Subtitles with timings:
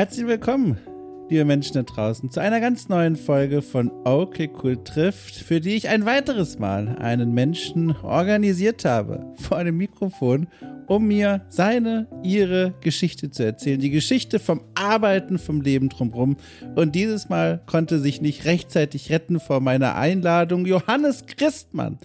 [0.00, 0.78] Herzlich willkommen,
[1.28, 5.74] liebe Menschen da draußen, zu einer ganz neuen Folge von Okay Cool trifft, für die
[5.74, 10.48] ich ein weiteres Mal einen Menschen organisiert habe vor einem Mikrofon,
[10.86, 13.78] um mir seine, ihre Geschichte zu erzählen.
[13.78, 16.38] Die Geschichte vom Arbeiten, vom Leben drumherum.
[16.76, 21.98] Und dieses Mal konnte sich nicht rechtzeitig retten vor meiner Einladung Johannes Christmann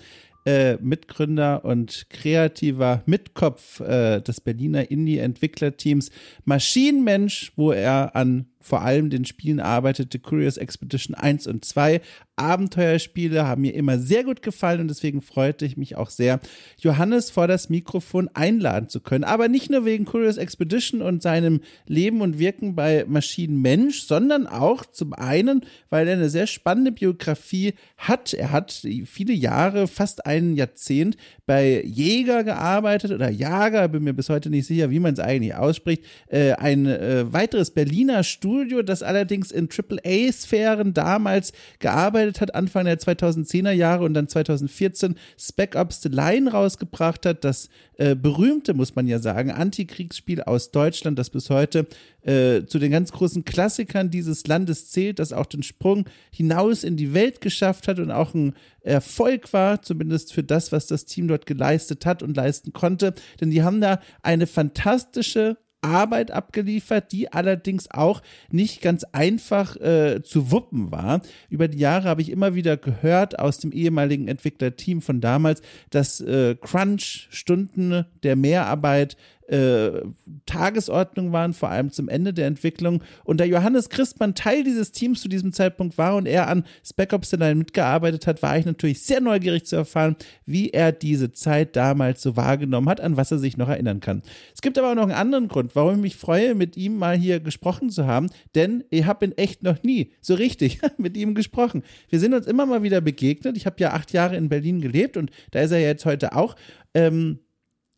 [0.46, 6.12] äh, Mitgründer und kreativer Mitkopf äh, des Berliner Indie-Entwicklerteams
[6.44, 12.02] Maschinenmensch, wo er an vor allem den Spielen arbeitete, Curious Expedition 1 und 2.
[12.36, 16.40] Abenteuerspiele haben mir immer sehr gut gefallen und deswegen freute ich mich auch sehr,
[16.80, 19.24] Johannes vor das Mikrofon einladen zu können.
[19.24, 24.84] Aber nicht nur wegen Curious Expedition und seinem Leben und Wirken bei Maschinenmensch, sondern auch
[24.88, 25.62] zum einen,
[25.92, 28.34] weil er eine sehr spannende Biografie hat.
[28.34, 28.72] Er hat
[29.06, 34.66] viele Jahre, fast ein Jahrzehnt bei Jäger gearbeitet oder Jager, bin mir bis heute nicht
[34.66, 36.04] sicher, wie man es eigentlich ausspricht.
[36.28, 42.86] Äh, ein äh, weiteres Berliner Studio Studio, das allerdings in AAA-Sphären damals gearbeitet hat, Anfang
[42.86, 48.74] der 2010er Jahre und dann 2014 Spec Ops The Line rausgebracht hat, das äh, berühmte,
[48.74, 51.86] muss man ja sagen, Antikriegsspiel aus Deutschland, das bis heute
[52.22, 56.96] äh, zu den ganz großen Klassikern dieses Landes zählt, das auch den Sprung hinaus in
[56.96, 61.28] die Welt geschafft hat und auch ein Erfolg war, zumindest für das, was das Team
[61.28, 63.14] dort geleistet hat und leisten konnte.
[63.42, 68.22] Denn die haben da eine fantastische Arbeit abgeliefert, die allerdings auch
[68.52, 71.22] nicht ganz einfach äh, zu wuppen war.
[71.50, 76.20] Über die Jahre habe ich immer wieder gehört aus dem ehemaligen Entwicklerteam von damals, dass
[76.20, 79.16] äh, Crunch-Stunden der Mehrarbeit
[79.48, 80.02] äh,
[80.46, 83.04] Tagesordnung waren, vor allem zum Ende der Entwicklung.
[83.24, 87.14] Und da Johannes Christmann Teil dieses Teams zu diesem Zeitpunkt war und er an Spec
[87.14, 90.16] Ops Line mitgearbeitet hat, war ich natürlich sehr neugierig zu erfahren,
[90.46, 94.22] wie er diese Zeit damals so wahrgenommen hat, an was er sich noch erinnern kann.
[94.54, 97.18] Es gibt aber auch noch einen anderen Grund, warum ich mich freue, mit ihm mal
[97.18, 101.36] hier gesprochen zu haben, denn ich habe in echt noch nie so richtig mit ihm
[101.36, 101.84] gesprochen.
[102.10, 103.58] Wir sind uns immer mal wieder begegnet.
[103.58, 106.56] Ich habe ja acht Jahre in Berlin gelebt und da ist er jetzt heute auch.
[106.94, 107.40] Ähm,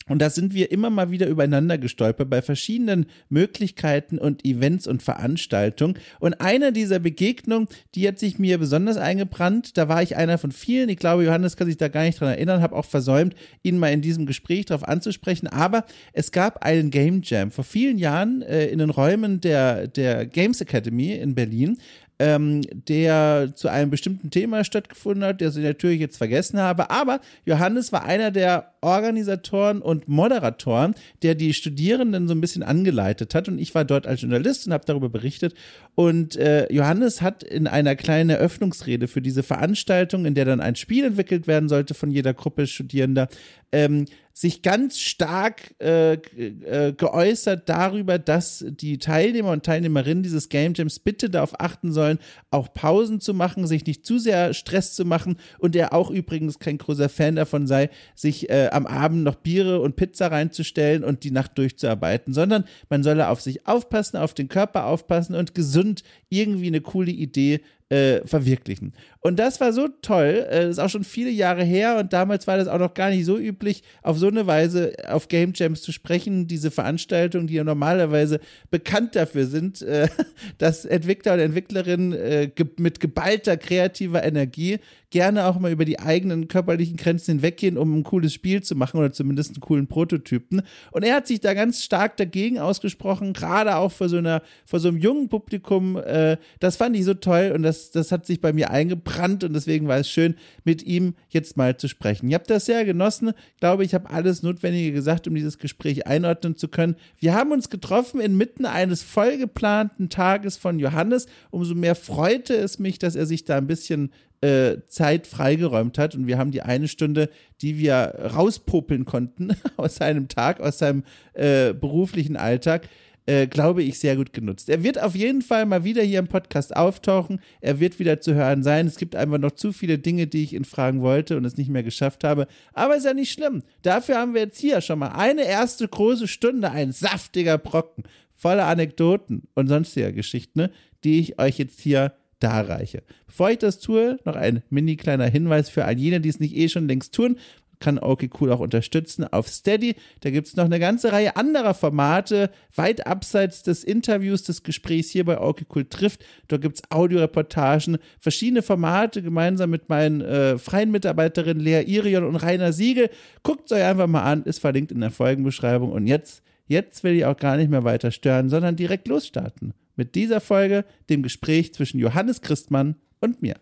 [0.07, 5.03] und da sind wir immer mal wieder übereinander gestolpert bei verschiedenen Möglichkeiten und Events und
[5.03, 5.97] Veranstaltungen.
[6.19, 9.77] Und eine dieser Begegnungen, die hat sich mir besonders eingebrannt.
[9.77, 10.89] Da war ich einer von vielen.
[10.89, 13.91] Ich glaube, Johannes kann sich da gar nicht dran erinnern, habe auch versäumt, ihn mal
[13.91, 15.47] in diesem Gespräch darauf anzusprechen.
[15.47, 20.25] Aber es gab einen Game Jam vor vielen Jahren äh, in den Räumen der, der
[20.25, 21.77] Games Academy in Berlin
[22.19, 26.89] ähm, der zu einem bestimmten Thema stattgefunden hat, der ich natürlich jetzt vergessen habe.
[26.89, 33.35] Aber Johannes war einer der Organisatoren und Moderatoren, der die Studierenden so ein bisschen angeleitet
[33.35, 33.47] hat.
[33.47, 35.53] Und ich war dort als Journalist und habe darüber berichtet.
[35.95, 40.75] Und äh, Johannes hat in einer kleinen Eröffnungsrede für diese Veranstaltung, in der dann ein
[40.75, 43.27] Spiel entwickelt werden sollte von jeder Gruppe Studierender,
[43.71, 44.05] ähm,
[44.39, 50.99] sich ganz stark äh, äh, geäußert darüber, dass die Teilnehmer und Teilnehmerinnen dieses Game Jams
[50.99, 52.19] bitte darauf achten sollen,
[52.51, 56.59] auch Pausen zu machen, sich nicht zu sehr Stress zu machen und er auch übrigens
[56.59, 61.23] kein großer Fan davon sei, sich äh, am Abend noch Biere und Pizza reinzustellen und
[61.23, 66.03] die Nacht durchzuarbeiten, sondern man solle auf sich aufpassen, auf den Körper aufpassen und gesund
[66.29, 68.93] irgendwie eine coole Idee äh, verwirklichen.
[69.21, 70.45] Und das war so toll.
[70.49, 73.09] Äh, das ist auch schon viele Jahre her und damals war das auch noch gar
[73.09, 76.47] nicht so üblich, auf so eine Weise auf Game Jams zu sprechen.
[76.47, 78.39] Diese Veranstaltungen, die ja normalerweise
[78.69, 80.07] bekannt dafür sind, äh,
[80.57, 84.79] dass Entwickler und Entwicklerinnen äh, ge mit geballter kreativer Energie
[85.09, 88.97] gerne auch mal über die eigenen körperlichen Grenzen hinweggehen, um ein cooles Spiel zu machen
[88.97, 90.61] oder zumindest einen coolen Prototypen.
[90.91, 94.79] Und er hat sich da ganz stark dagegen ausgesprochen, gerade auch vor so einer, vor
[94.79, 95.95] so einem jungen Publikum.
[95.97, 99.53] Äh, das fand ich so toll und das, das hat sich bei mir eingebrannt und
[99.53, 100.35] deswegen war es schön,
[100.65, 102.27] mit ihm jetzt mal zu sprechen.
[102.27, 103.31] Ich habe das sehr genossen.
[103.53, 106.97] Ich glaube, ich habe alles Notwendige gesagt, um dieses Gespräch einordnen zu können.
[107.17, 111.27] Wir haben uns getroffen inmitten eines vollgeplanten Tages von Johannes.
[111.49, 114.11] Umso mehr freute es mich, dass er sich da ein bisschen
[114.41, 117.29] äh, Zeit freigeräumt hat und wir haben die eine Stunde,
[117.61, 121.03] die wir rauspopeln konnten aus seinem Tag, aus seinem
[121.33, 122.87] äh, beruflichen Alltag,
[123.25, 124.69] äh, glaube ich, sehr gut genutzt.
[124.69, 127.41] Er wird auf jeden Fall mal wieder hier im Podcast auftauchen.
[127.59, 128.87] Er wird wieder zu hören sein.
[128.87, 131.69] Es gibt einfach noch zu viele Dinge, die ich ihn fragen wollte und es nicht
[131.69, 132.47] mehr geschafft habe.
[132.73, 133.63] Aber ist ja nicht schlimm.
[133.81, 138.03] Dafür haben wir jetzt hier schon mal eine erste große Stunde, ein saftiger Brocken
[138.33, 140.69] voller Anekdoten und sonstiger Geschichten,
[141.03, 143.03] die ich euch jetzt hier darreiche.
[143.25, 146.55] Bevor ich das tue, noch ein mini kleiner Hinweis für all jene, die es nicht
[146.55, 147.37] eh schon längst tun
[147.79, 149.95] kann okay cool auch unterstützen auf Steady.
[150.21, 155.09] Da gibt es noch eine ganze Reihe anderer Formate, weit abseits des Interviews, des Gesprächs
[155.09, 156.25] hier bei okay cool trifft.
[156.47, 162.35] Da gibt es Audioreportagen, verschiedene Formate gemeinsam mit meinen äh, freien Mitarbeiterinnen Lea Irion und
[162.35, 163.09] Rainer Siegel.
[163.43, 165.91] Guckt es euch einfach mal an, ist verlinkt in der Folgenbeschreibung.
[165.91, 170.15] Und jetzt, jetzt will ich auch gar nicht mehr weiter stören, sondern direkt losstarten mit
[170.15, 173.55] dieser Folge, dem Gespräch zwischen Johannes Christmann und mir.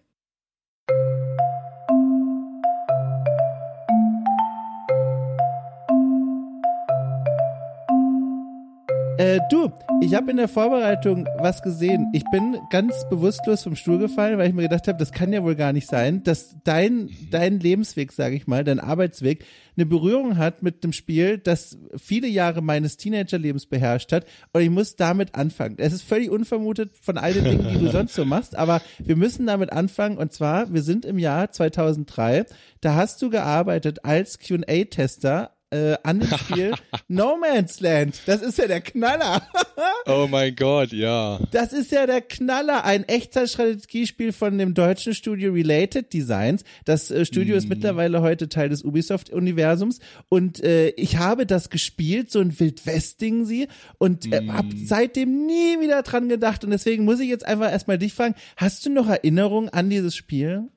[9.17, 9.71] Äh, du,
[10.01, 12.09] ich habe in der Vorbereitung was gesehen.
[12.11, 15.41] Ich bin ganz bewusstlos vom Stuhl gefallen, weil ich mir gedacht habe, das kann ja
[15.41, 19.45] wohl gar nicht sein, dass dein, dein Lebensweg, sage ich mal, dein Arbeitsweg
[19.77, 24.25] eine Berührung hat mit dem Spiel, das viele Jahre meines Teenagerlebens beherrscht hat.
[24.51, 25.75] Und ich muss damit anfangen.
[25.77, 29.15] Es ist völlig unvermutet von all den Dingen, die du sonst so machst, aber wir
[29.15, 30.17] müssen damit anfangen.
[30.17, 32.45] Und zwar, wir sind im Jahr 2003.
[32.81, 36.73] Da hast du gearbeitet als Q&A-Tester äh, an dem Spiel
[37.07, 38.21] No Man's Land.
[38.25, 39.41] Das ist ja der Knaller.
[40.05, 41.39] oh mein Gott, ja.
[41.51, 42.85] Das ist ja der Knaller.
[42.85, 46.63] Ein Echtzeitstrategiespiel von dem deutschen Studio Related Designs.
[46.85, 47.57] Das äh, Studio mm.
[47.57, 47.69] ist mhm.
[47.69, 49.99] mittlerweile heute Teil des Ubisoft-Universums.
[50.29, 53.67] Und äh, ich habe das gespielt, so ein Wildwest-Ding sie.
[53.97, 54.53] Und äh, mm.
[54.53, 56.63] habe seitdem nie wieder dran gedacht.
[56.63, 60.15] Und deswegen muss ich jetzt einfach erstmal dich fragen, hast du noch Erinnerungen an dieses
[60.15, 60.69] Spiel?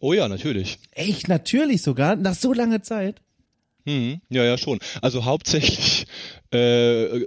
[0.00, 0.78] Oh ja, natürlich.
[0.92, 3.20] Echt, natürlich sogar, nach so langer Zeit.
[3.86, 4.78] Hm, ja, ja, schon.
[5.02, 6.06] Also hauptsächlich
[6.54, 7.26] äh,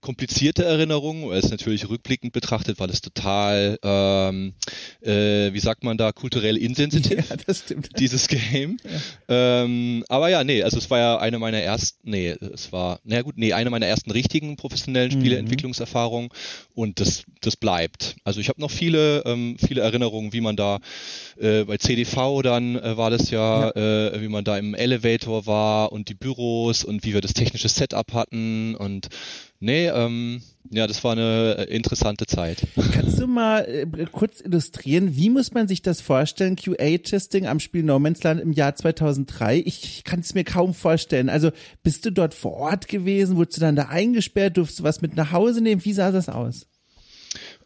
[0.00, 4.54] komplizierte Erinnerung, ist natürlich rückblickend betrachtet, weil es total, ähm,
[5.02, 7.98] äh, wie sagt man da, kulturell insensitiv, ja, das stimmt.
[7.98, 8.78] dieses Game.
[9.28, 9.62] Ja.
[9.62, 13.22] Ähm, aber ja, nee, also es war ja eine meiner ersten, nee, es war, na
[13.22, 15.20] gut, nee, eine meiner ersten richtigen professionellen mhm.
[15.20, 16.30] Spieleentwicklungserfahrungen
[16.74, 18.16] und das, das bleibt.
[18.24, 20.78] Also ich habe noch viele, ähm, viele Erinnerungen, wie man da
[21.38, 24.10] äh, bei CDV dann äh, war das ja, ja.
[24.10, 27.68] Äh, wie man da im Elevator war und die Büros und wie wir das technische
[27.68, 29.08] Setup hatten und
[29.58, 32.66] nee, ähm, ja, das war eine äh, interessante Zeit.
[32.92, 37.82] Kannst du mal äh, kurz illustrieren, wie muss man sich das vorstellen, QA-Testing am Spiel
[37.82, 39.58] No Man's Land im Jahr 2003?
[39.58, 41.28] Ich kann es mir kaum vorstellen.
[41.28, 41.50] Also
[41.82, 43.36] bist du dort vor Ort gewesen?
[43.36, 44.56] Wurdest du dann da eingesperrt?
[44.56, 45.84] Durfst du was mit nach Hause nehmen?
[45.84, 46.69] Wie sah das aus?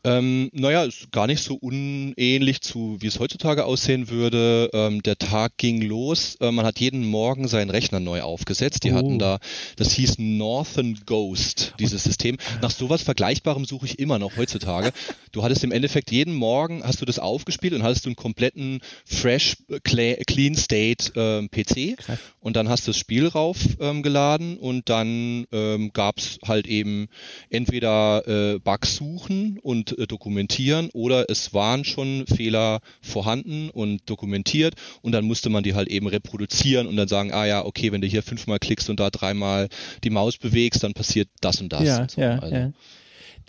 [0.05, 4.69] Ähm, naja, ist gar nicht so unähnlich zu, wie es heutzutage aussehen würde.
[4.75, 6.37] Ähm, der Tag ging los.
[6.41, 8.85] Äh, man hat jeden Morgen seinen Rechner neu aufgesetzt.
[8.85, 8.97] Die oh.
[8.97, 9.39] hatten da,
[9.77, 12.37] das hieß Northern Ghost, dieses System.
[12.61, 14.93] Nach sowas Vergleichbarem suche ich immer noch heutzutage.
[15.33, 18.81] Du hattest im Endeffekt jeden Morgen hast du das aufgespielt und hattest du einen kompletten
[19.07, 21.97] fresh, clean state ähm, PC.
[21.97, 22.19] Krass.
[22.41, 27.09] Und dann hast du das Spiel raufgeladen ähm, und dann ähm, gab es halt eben
[27.49, 34.75] entweder äh, Bugs suchen und äh, dokumentieren oder es waren schon Fehler vorhanden und dokumentiert
[35.03, 38.01] und dann musste man die halt eben reproduzieren und dann sagen, ah ja, okay, wenn
[38.01, 39.69] du hier fünfmal klickst und da dreimal
[40.03, 41.83] die Maus bewegst, dann passiert das und das.
[41.83, 42.21] Ja, und so.
[42.21, 42.55] ja, also.
[42.55, 42.73] ja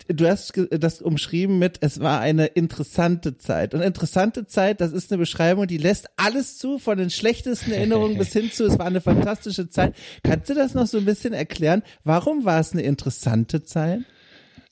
[0.08, 3.74] du hast das umschrieben mit, es war eine interessante Zeit.
[3.74, 8.18] Und interessante Zeit, das ist eine Beschreibung, die lässt alles zu, von den schlechtesten Erinnerungen
[8.18, 9.94] bis hin zu, es war eine fantastische Zeit.
[10.22, 11.82] Kannst du das noch so ein bisschen erklären?
[12.04, 14.00] Warum war es eine interessante Zeit?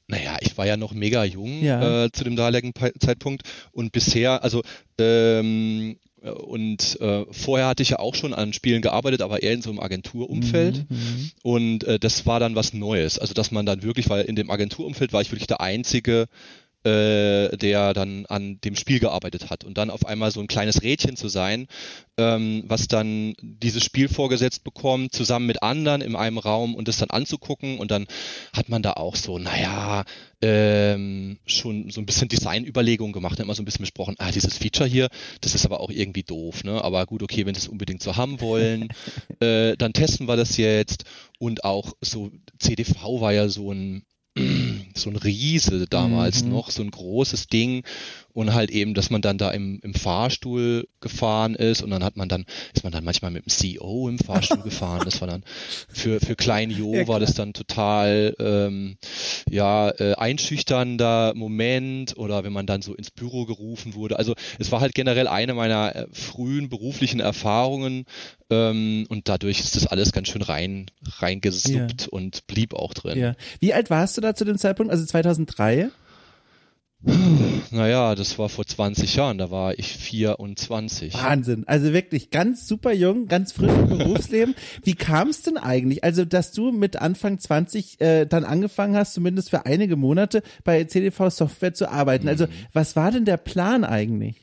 [0.06, 2.04] Naja, ich war ja noch mega jung ja.
[2.04, 3.42] äh, zu dem damaligen Zeitpunkt
[3.72, 4.62] und bisher, also
[4.98, 9.62] ähm, und äh, vorher hatte ich ja auch schon an Spielen gearbeitet, aber eher in
[9.62, 10.88] so einem Agenturumfeld.
[10.88, 13.18] Mhm, mhm, und äh, das war dann was Neues.
[13.18, 16.26] Also dass man dann wirklich, weil in dem Agenturumfeld war ich wirklich der einzige
[16.84, 19.64] äh, der dann an dem Spiel gearbeitet hat.
[19.64, 21.66] Und dann auf einmal so ein kleines Rädchen zu sein,
[22.18, 26.98] ähm, was dann dieses Spiel vorgesetzt bekommt, zusammen mit anderen in einem Raum und das
[26.98, 27.78] dann anzugucken.
[27.78, 28.06] Und dann
[28.52, 30.04] hat man da auch so, naja,
[30.42, 34.88] ähm, schon so ein bisschen Designüberlegungen gemacht, immer so ein bisschen besprochen, ah, dieses Feature
[34.88, 35.08] hier,
[35.40, 36.84] das ist aber auch irgendwie doof, ne?
[36.84, 38.88] Aber gut, okay, wenn sie es unbedingt so haben wollen,
[39.40, 41.04] äh, dann testen wir das jetzt.
[41.38, 44.04] Und auch so CDV war ja so ein
[44.94, 46.50] so ein Riese damals mhm.
[46.50, 47.84] noch, so ein großes Ding
[48.34, 52.16] und halt eben, dass man dann da im, im Fahrstuhl gefahren ist und dann hat
[52.16, 55.02] man dann, ist man dann manchmal mit dem CEO im Fahrstuhl gefahren.
[55.04, 55.44] Das war dann
[55.88, 58.96] für, für Klein Jo ja, war das dann total ähm,
[59.48, 64.18] ja, äh, einschüchternder Moment oder wenn man dann so ins Büro gerufen wurde.
[64.18, 68.04] Also es war halt generell eine meiner äh, frühen beruflichen Erfahrungen
[68.50, 70.86] ähm, und dadurch ist das alles ganz schön rein
[71.18, 72.08] reingesuppt ja.
[72.10, 73.16] und blieb auch drin.
[73.18, 73.34] Ja.
[73.60, 74.90] Wie alt warst du da zu dem Zeitpunkt?
[74.90, 75.90] Also 2003?
[77.74, 81.12] Naja, das war vor 20 Jahren, da war ich 24.
[81.14, 84.54] Wahnsinn, also wirklich ganz super jung, ganz frisch im Berufsleben.
[84.84, 86.04] Wie kam es denn eigentlich?
[86.04, 90.84] Also, dass du mit Anfang 20 äh, dann angefangen hast, zumindest für einige Monate bei
[90.84, 92.28] CDV Software zu arbeiten.
[92.28, 92.50] Also, mhm.
[92.72, 94.36] was war denn der Plan eigentlich?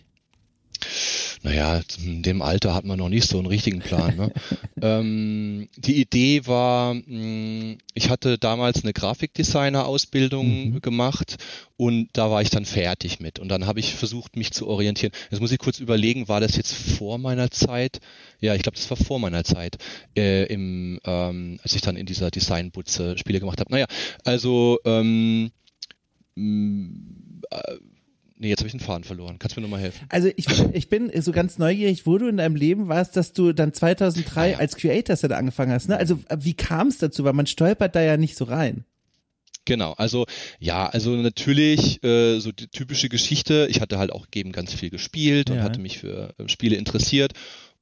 [1.44, 4.16] Naja, in dem Alter hat man noch nicht so einen richtigen Plan.
[4.16, 4.32] Ne?
[4.82, 10.82] ähm, die Idee war, mh, hm, ich hatte damals eine Grafikdesigner-Ausbildung mhm.
[10.82, 11.38] gemacht
[11.78, 13.40] und da war ich dann fertig mit.
[13.40, 15.12] Und dann habe ich versucht, mich zu orientieren.
[15.32, 18.02] Jetzt muss ich kurz überlegen, war das jetzt vor meiner Zeit?
[18.40, 19.78] Ja, ich glaube, das war vor meiner Zeit,
[20.16, 23.72] äh, im, ähm, als ich dann in dieser Designbutze Spiele gemacht habe.
[23.72, 23.88] Naja,
[24.24, 25.52] also ähm,
[26.38, 27.76] äh,
[28.42, 29.38] Nee, jetzt habe ich den Faden verloren.
[29.38, 30.04] Kannst du mir nochmal helfen?
[30.10, 33.54] Also ich, ich bin so ganz neugierig, wo du in deinem Leben warst, dass du
[33.54, 34.58] dann 2003 ah, ja.
[34.58, 35.90] als Creator da angefangen hast.
[35.90, 35.96] Ne?
[35.96, 37.24] Also wie kam es dazu?
[37.24, 38.84] Weil man stolpert da ja nicht so rein.
[39.66, 40.26] Genau, also
[40.60, 43.68] ja, also natürlich äh, so die typische Geschichte.
[43.70, 45.62] Ich hatte halt auch eben ganz viel gespielt und ja.
[45.62, 47.34] hatte mich für äh, Spiele interessiert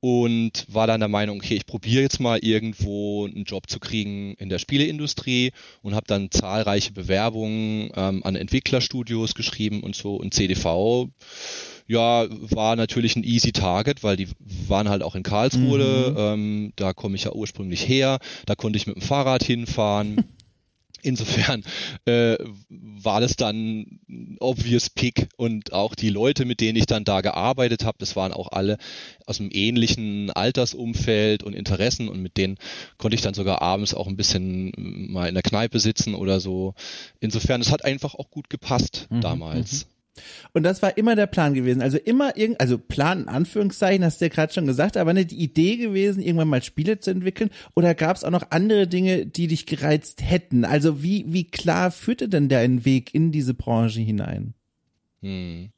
[0.01, 4.33] und war dann der Meinung, okay, ich probiere jetzt mal irgendwo einen Job zu kriegen
[4.35, 5.51] in der Spieleindustrie
[5.81, 11.09] und habe dann zahlreiche Bewerbungen ähm, an Entwicklerstudios geschrieben und so und CDV
[11.89, 14.27] ja, war natürlich ein easy Target, weil die
[14.67, 16.17] waren halt auch in Karlsruhe, mhm.
[16.17, 20.23] ähm, da komme ich ja ursprünglich her, da konnte ich mit dem Fahrrad hinfahren.
[21.01, 21.63] Insofern
[22.05, 22.37] äh,
[22.69, 23.99] war das dann
[24.39, 28.33] obvious Pick und auch die Leute, mit denen ich dann da gearbeitet habe, das waren
[28.33, 28.77] auch alle
[29.25, 32.57] aus einem ähnlichen Altersumfeld und Interessen und mit denen
[32.97, 36.73] konnte ich dann sogar abends auch ein bisschen mal in der Kneipe sitzen oder so.
[37.19, 39.85] Insofern, es hat einfach auch gut gepasst mhm, damals.
[39.85, 39.98] Mhm.
[40.53, 41.81] Und das war immer der Plan gewesen.
[41.81, 45.31] Also immer irgend, also Plan in Anführungszeichen, hast du ja gerade schon gesagt, aber nicht
[45.31, 47.49] die Idee gewesen, irgendwann mal Spiele zu entwickeln?
[47.75, 50.65] Oder gab es auch noch andere Dinge, die dich gereizt hätten?
[50.65, 54.53] Also wie, wie klar führte denn dein Weg in diese Branche hinein?
[55.21, 55.69] Hm.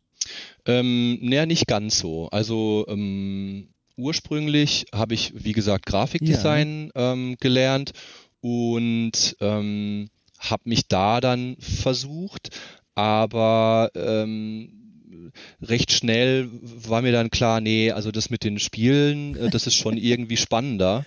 [0.66, 2.30] Ähm, naja, nicht ganz so.
[2.30, 7.14] Also ähm, ursprünglich habe ich, wie gesagt, Grafikdesign ja.
[7.14, 7.92] ähm, gelernt
[8.42, 12.50] und ähm, habe mich da dann versucht,
[12.96, 14.82] aber ähm,
[15.62, 19.76] recht schnell war mir dann klar, nee, also das mit den Spielen, äh, das ist
[19.76, 21.06] schon irgendwie spannender.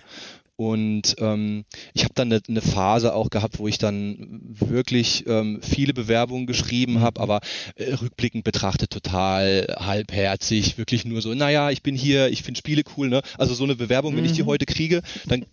[0.57, 5.59] Und ähm, ich habe dann eine, eine Phase auch gehabt, wo ich dann wirklich ähm,
[5.61, 7.41] viele Bewerbungen geschrieben habe, aber
[7.75, 12.83] äh, rückblickend betrachtet total halbherzig, wirklich nur so, naja, ich bin hier, ich finde Spiele
[12.95, 13.21] cool, ne?
[13.37, 14.47] Also so eine Bewerbung, wenn ich die mhm.
[14.47, 15.45] heute kriege, dann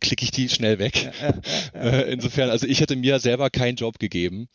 [0.00, 1.12] klicke ich die schnell weg.
[1.74, 4.48] Äh, insofern, also ich hätte mir selber keinen Job gegeben.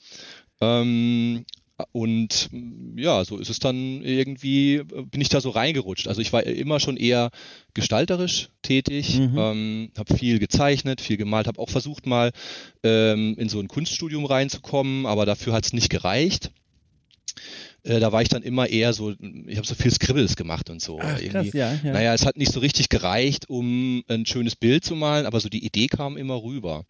[0.62, 1.46] Ähm,
[1.92, 2.50] und
[2.96, 6.08] ja, so ist es dann irgendwie, bin ich da so reingerutscht.
[6.08, 7.30] Also ich war immer schon eher
[7.76, 9.38] gestalterisch tätig, mhm.
[9.38, 12.32] ähm, habe viel gezeichnet, viel gemalt, habe auch versucht mal
[12.84, 16.52] ähm, in so ein Kunststudium reinzukommen, aber dafür hat es nicht gereicht.
[17.88, 20.82] Äh, da war ich dann immer eher so, ich habe so viel Scribbles gemacht und
[20.82, 21.00] so.
[21.02, 21.94] Ach, krass, ja, ja.
[21.94, 25.48] Naja, es hat nicht so richtig gereicht, um ein schönes Bild zu malen, aber so
[25.48, 26.84] die Idee kam immer rüber.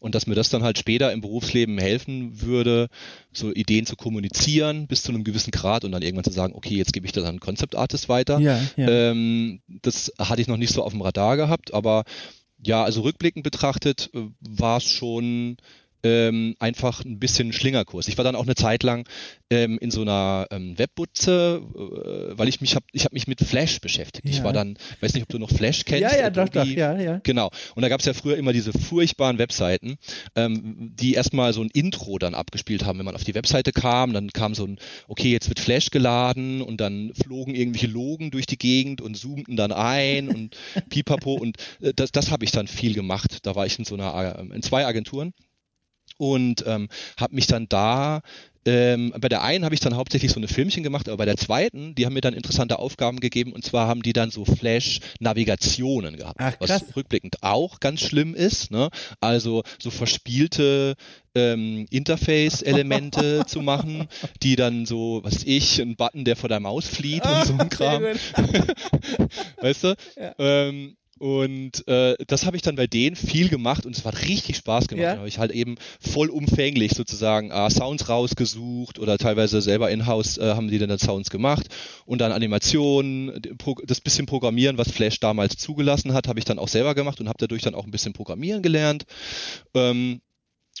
[0.00, 2.88] Und dass mir das dann halt später im Berufsleben helfen würde,
[3.32, 6.74] so Ideen zu kommunizieren bis zu einem gewissen Grad und dann irgendwann zu sagen, okay,
[6.76, 8.40] jetzt gebe ich das an Concept Artist weiter.
[8.40, 8.60] Ja.
[8.76, 12.04] Ähm, das hatte ich noch nicht so auf dem Radar gehabt, aber
[12.62, 15.58] ja, also rückblickend betrachtet äh, war es schon
[16.02, 18.08] ähm, einfach ein bisschen Schlingerkurs.
[18.08, 19.06] Ich war dann auch eine Zeit lang
[19.50, 23.40] ähm, in so einer ähm, Webbutze, äh, weil ich mich habe, ich habe mich mit
[23.40, 24.26] Flash beschäftigt.
[24.26, 24.32] Ja.
[24.32, 26.02] Ich war dann, weiß nicht, ob du noch Flash kennst.
[26.02, 27.20] Ja, ja, doch, doch, ja, ja.
[27.22, 27.50] Genau.
[27.74, 29.96] Und da gab es ja früher immer diese furchtbaren Webseiten,
[30.36, 34.12] ähm, die erstmal so ein Intro dann abgespielt haben, wenn man auf die Webseite kam,
[34.12, 34.78] dann kam so ein,
[35.08, 39.56] okay, jetzt wird Flash geladen und dann flogen irgendwelche Logen durch die Gegend und zoomten
[39.56, 40.56] dann ein und
[40.88, 43.38] pipapo und äh, das, das habe ich dann viel gemacht.
[43.42, 45.32] Da war ich in so einer, äh, in zwei Agenturen
[46.20, 48.20] und ähm, habe mich dann da
[48.66, 51.38] ähm, bei der einen habe ich dann hauptsächlich so eine Filmchen gemacht, aber bei der
[51.38, 56.16] zweiten, die haben mir dann interessante Aufgaben gegeben und zwar haben die dann so Flash-Navigationen
[56.16, 58.70] gehabt, Ach, was rückblickend auch ganz schlimm ist.
[58.70, 58.90] Ne?
[59.20, 60.96] Also so verspielte
[61.34, 64.08] ähm, Interface-Elemente zu machen,
[64.42, 67.70] die dann so, was ich, ein Button, der vor der Maus flieht und so ein
[67.70, 68.02] Kram.
[69.62, 69.94] weißt du?
[70.16, 70.34] Ja.
[70.38, 74.56] Ähm, und äh, das habe ich dann bei denen viel gemacht und es hat richtig
[74.56, 75.02] Spaß gemacht.
[75.02, 75.12] Ja.
[75.12, 80.54] Da habe ich halt eben vollumfänglich sozusagen äh, Sounds rausgesucht oder teilweise selber in-house äh,
[80.54, 81.66] haben die dann Sounds gemacht
[82.06, 83.38] und dann Animationen,
[83.84, 87.28] das bisschen Programmieren, was Flash damals zugelassen hat, habe ich dann auch selber gemacht und
[87.28, 89.04] habe dadurch dann auch ein bisschen Programmieren gelernt.
[89.74, 90.22] Ähm,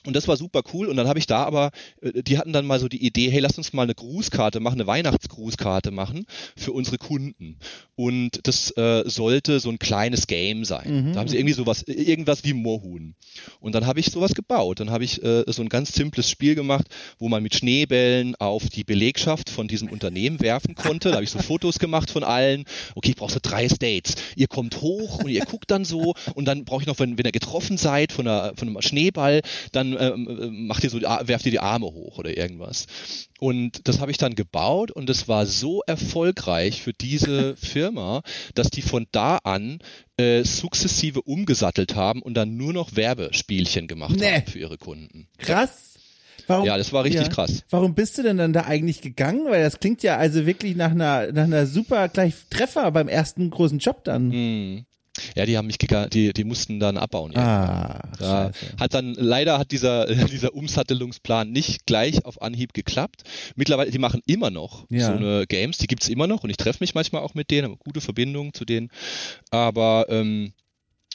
[0.06, 0.88] und das war super cool.
[0.88, 3.40] Und dann habe ich da aber, äh, die hatten dann mal so die Idee, hey,
[3.40, 6.24] lass uns mal eine Grußkarte machen, eine Weihnachtsgrußkarte machen
[6.56, 7.58] für unsere Kunden.
[7.96, 11.08] Und das äh, sollte so ein kleines Game sein.
[11.08, 11.12] Mhm.
[11.12, 13.14] Da haben sie irgendwie sowas, irgendwas wie Mohun.
[13.60, 14.80] Und dann habe ich sowas gebaut.
[14.80, 16.86] Dann habe ich äh, so ein ganz simples Spiel gemacht,
[17.18, 21.10] wo man mit Schneebällen auf die Belegschaft von diesem Unternehmen werfen konnte.
[21.10, 22.64] Da habe ich so Fotos gemacht von allen.
[22.94, 24.14] Okay, ich brauche so drei States.
[24.34, 26.14] Ihr kommt hoch und ihr guckt dann so.
[26.34, 29.42] Und dann brauche ich noch, wenn, wenn ihr getroffen seid von, einer, von einem Schneeball,
[29.72, 32.86] dann ähm, äh, macht ihr so, werft ihr die Arme hoch oder irgendwas.
[33.38, 38.22] Und das habe ich dann gebaut und es war so erfolgreich für diese Firma,
[38.54, 39.78] dass die von da an
[40.16, 44.26] äh, sukzessive umgesattelt haben und dann nur noch Werbespielchen gemacht nee.
[44.26, 45.28] haben für ihre Kunden.
[45.38, 45.90] Krass.
[46.46, 47.28] Warum, ja, das war richtig ja.
[47.28, 47.64] krass.
[47.70, 49.44] Warum bist du denn dann da eigentlich gegangen?
[49.46, 53.50] Weil das klingt ja also wirklich nach einer, nach einer super gleich Treffer beim ersten
[53.50, 54.28] großen Job dann.
[54.28, 54.84] Mm.
[55.34, 57.36] Ja, die haben mich die, die mussten dann abbauen.
[57.36, 63.22] Ah, da hat dann leider hat dieser dieser Umsattelungsplan nicht gleich auf Anhieb geklappt.
[63.56, 65.06] Mittlerweile, die machen immer noch ja.
[65.06, 67.68] so eine Games, die gibt's immer noch und ich treffe mich manchmal auch mit denen,
[67.68, 68.90] habe gute Verbindungen zu denen.
[69.50, 70.52] Aber ähm,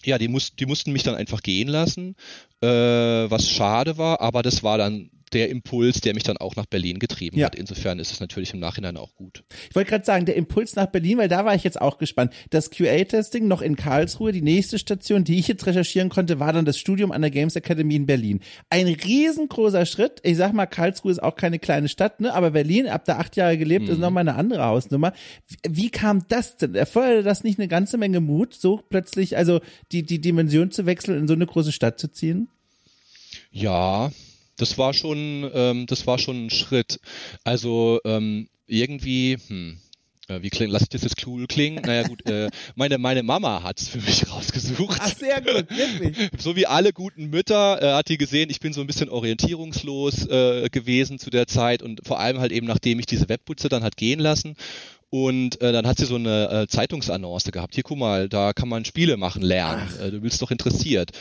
[0.04, 2.16] ja, die, muss, die mussten mich dann einfach gehen lassen,
[2.62, 6.66] äh, was schade war, aber das war dann der Impuls, der mich dann auch nach
[6.66, 7.48] Berlin getrieben ja.
[7.48, 7.56] hat.
[7.56, 9.44] Insofern ist es natürlich im Nachhinein auch gut.
[9.70, 12.34] Ich wollte gerade sagen, der Impuls nach Berlin, weil da war ich jetzt auch gespannt.
[12.52, 16.64] Das QA-Testing noch in Karlsruhe, die nächste Station, die ich jetzt recherchieren konnte, war dann
[16.64, 18.40] das Studium an der Games Academy in Berlin.
[18.70, 20.22] Ein riesengroßer Schritt.
[20.24, 22.34] Ich sag mal, Karlsruhe ist auch keine kleine Stadt, ne?
[22.34, 23.92] aber Berlin, ab da acht Jahre gelebt, mhm.
[23.92, 25.12] ist nochmal eine andere Hausnummer.
[25.48, 26.76] Wie, wie kam das denn?
[26.76, 29.60] Erforderte das nicht eine ganze Menge Mut, so plötzlich, also
[29.92, 32.48] die, die Dimension zu wechseln, in so eine große Stadt zu ziehen?
[33.52, 34.12] Ja,
[34.58, 37.00] das war schon, ähm, das war schon ein Schritt.
[37.44, 39.78] Also ähm, irgendwie, hm,
[40.28, 41.82] äh, wie klingt, lass ich das jetzt cool klingen?
[41.84, 45.00] Naja gut, äh, meine, meine Mama hat's für mich rausgesucht.
[45.00, 46.30] Ach, sehr gut, wirklich.
[46.40, 50.28] So wie alle guten Mütter äh, hat die gesehen, ich bin so ein bisschen orientierungslos
[50.28, 53.84] äh, gewesen zu der Zeit und vor allem halt eben, nachdem ich diese Webputze dann
[53.84, 54.56] hat gehen lassen.
[55.12, 57.76] Und äh, dann hat sie so eine äh, Zeitungsannonce gehabt.
[57.76, 59.88] Hier, guck mal, da kann man Spiele machen lernen.
[60.02, 61.12] Äh, du bist doch interessiert.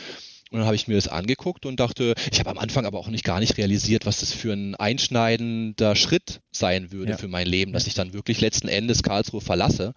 [0.51, 3.07] Und dann habe ich mir das angeguckt und dachte, ich habe am Anfang aber auch
[3.07, 7.17] nicht gar nicht realisiert, was das für ein einschneidender Schritt sein würde ja.
[7.17, 9.93] für mein Leben, dass ich dann wirklich letzten Endes Karlsruhe verlasse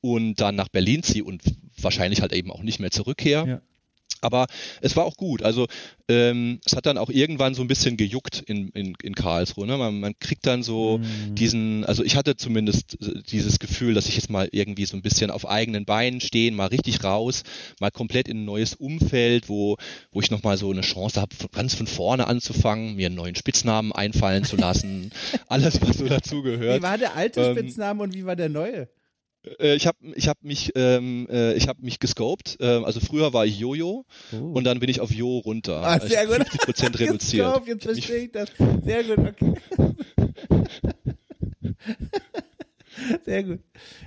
[0.00, 1.42] und dann nach Berlin ziehe und
[1.80, 3.48] wahrscheinlich halt eben auch nicht mehr zurückkehre.
[3.48, 3.60] Ja.
[4.20, 4.46] Aber
[4.80, 5.42] es war auch gut.
[5.42, 5.66] Also
[6.08, 9.66] ähm, es hat dann auch irgendwann so ein bisschen gejuckt in, in, in Karlsruhe.
[9.66, 9.76] Ne?
[9.76, 11.34] Man, man kriegt dann so mm.
[11.34, 15.02] diesen, also ich hatte zumindest äh, dieses Gefühl, dass ich jetzt mal irgendwie so ein
[15.02, 17.42] bisschen auf eigenen Beinen stehen, mal richtig raus,
[17.78, 19.76] mal komplett in ein neues Umfeld, wo,
[20.10, 23.92] wo ich nochmal so eine Chance habe, ganz von vorne anzufangen, mir einen neuen Spitznamen
[23.92, 25.10] einfallen zu lassen,
[25.48, 26.78] alles, was so dazugehört.
[26.78, 28.88] Wie war der alte ähm, Spitzname und wie war der neue?
[29.58, 32.56] Äh, ich habe ich hab mich, ähm, äh, ich hab mich gescoped.
[32.60, 34.36] Ähm, also früher war ich Jojo oh.
[34.36, 35.82] und dann bin ich auf Jo runter.
[35.82, 36.36] Ah, sehr gut.
[36.36, 37.66] 50 Prozent reduziert.
[37.66, 38.50] Jetzt, jetzt verstehe ich das.
[38.84, 39.54] Sehr gut, okay.
[43.24, 43.60] Sehr gut.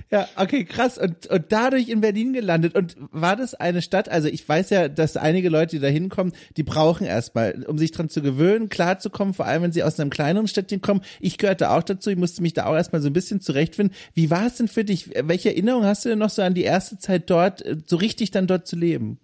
[0.09, 0.97] Ja, okay, krass.
[0.97, 2.75] Und, und dadurch in Berlin gelandet.
[2.75, 6.33] Und war das eine Stadt, also ich weiß ja, dass einige Leute, die da hinkommen,
[6.57, 10.09] die brauchen erstmal, um sich dran zu gewöhnen, klarzukommen, vor allem wenn sie aus einem
[10.09, 11.01] kleineren Städtchen kommen.
[11.19, 13.95] Ich gehörte auch dazu, ich musste mich da auch erstmal so ein bisschen zurechtfinden.
[14.13, 15.11] Wie war es denn für dich?
[15.15, 18.47] Welche Erinnerung hast du denn noch so an die erste Zeit dort, so richtig dann
[18.47, 19.19] dort zu leben?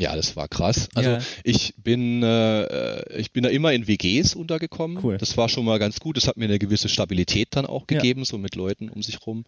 [0.00, 0.88] Ja, das war krass.
[0.94, 1.18] Also ja.
[1.44, 4.98] ich bin äh, ich bin da immer in WGs untergekommen.
[5.02, 5.18] Cool.
[5.18, 6.16] Das war schon mal ganz gut.
[6.16, 8.24] Das hat mir eine gewisse Stabilität dann auch gegeben, ja.
[8.24, 9.44] so mit Leuten um sich rum.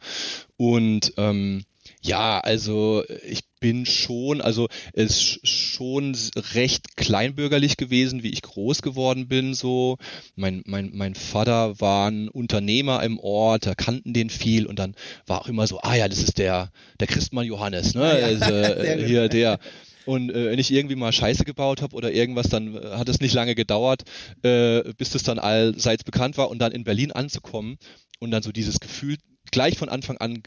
[0.59, 1.65] Und ähm,
[2.03, 6.17] ja, also ich bin schon, also es ist schon
[6.55, 9.55] recht kleinbürgerlich gewesen, wie ich groß geworden bin.
[9.55, 9.97] So,
[10.37, 14.95] mein mein mein Vater war ein Unternehmer im Ort, da kannten den viel und dann
[15.27, 18.45] war auch immer so, ah ja, das ist der der Christmann Johannes, ne, ja, also,
[18.55, 19.59] äh, hier der.
[20.05, 23.21] Und äh, wenn ich irgendwie mal Scheiße gebaut habe oder irgendwas, dann äh, hat es
[23.21, 24.03] nicht lange gedauert,
[24.43, 27.77] äh, bis das dann allseits bekannt war und dann in Berlin anzukommen
[28.19, 29.17] und dann so dieses Gefühl
[29.51, 30.43] gleich von Anfang an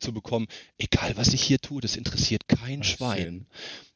[0.00, 0.46] zu bekommen,
[0.78, 3.46] egal was ich hier tue, das interessiert kein Ach, Schwein.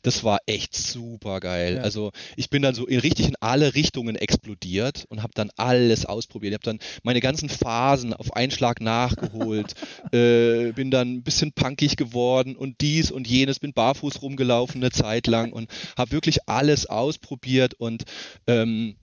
[0.02, 1.76] Das war echt super geil.
[1.76, 1.80] Ja.
[1.80, 6.04] Also ich bin dann so in, richtig in alle Richtungen explodiert und habe dann alles
[6.04, 6.52] ausprobiert.
[6.52, 9.74] Ich habe dann meine ganzen Phasen auf einen Schlag nachgeholt,
[10.12, 14.90] äh, bin dann ein bisschen punkig geworden und dies und jenes, bin barfuß rumgelaufen eine
[14.90, 18.04] Zeit lang und habe wirklich alles ausprobiert und
[18.46, 18.96] ähm,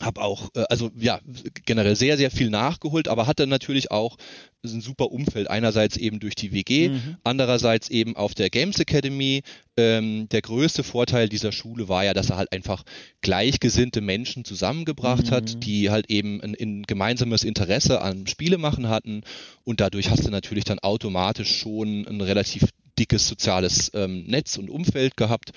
[0.00, 1.20] habe auch, äh, also ja,
[1.64, 4.16] generell sehr, sehr viel nachgeholt, aber hatte natürlich auch
[4.64, 5.48] ein super Umfeld.
[5.48, 7.16] Einerseits eben durch die WG, mhm.
[7.24, 9.42] andererseits eben auf der Games Academy.
[9.76, 12.82] Ähm, der größte Vorteil dieser Schule war ja, dass er halt einfach
[13.20, 15.30] gleichgesinnte Menschen zusammengebracht mhm.
[15.30, 19.22] hat, die halt eben ein, ein gemeinsames Interesse an Spielemachen hatten.
[19.64, 24.70] Und dadurch hast du natürlich dann automatisch schon ein relativ dickes soziales ähm, Netz und
[24.70, 25.52] Umfeld gehabt.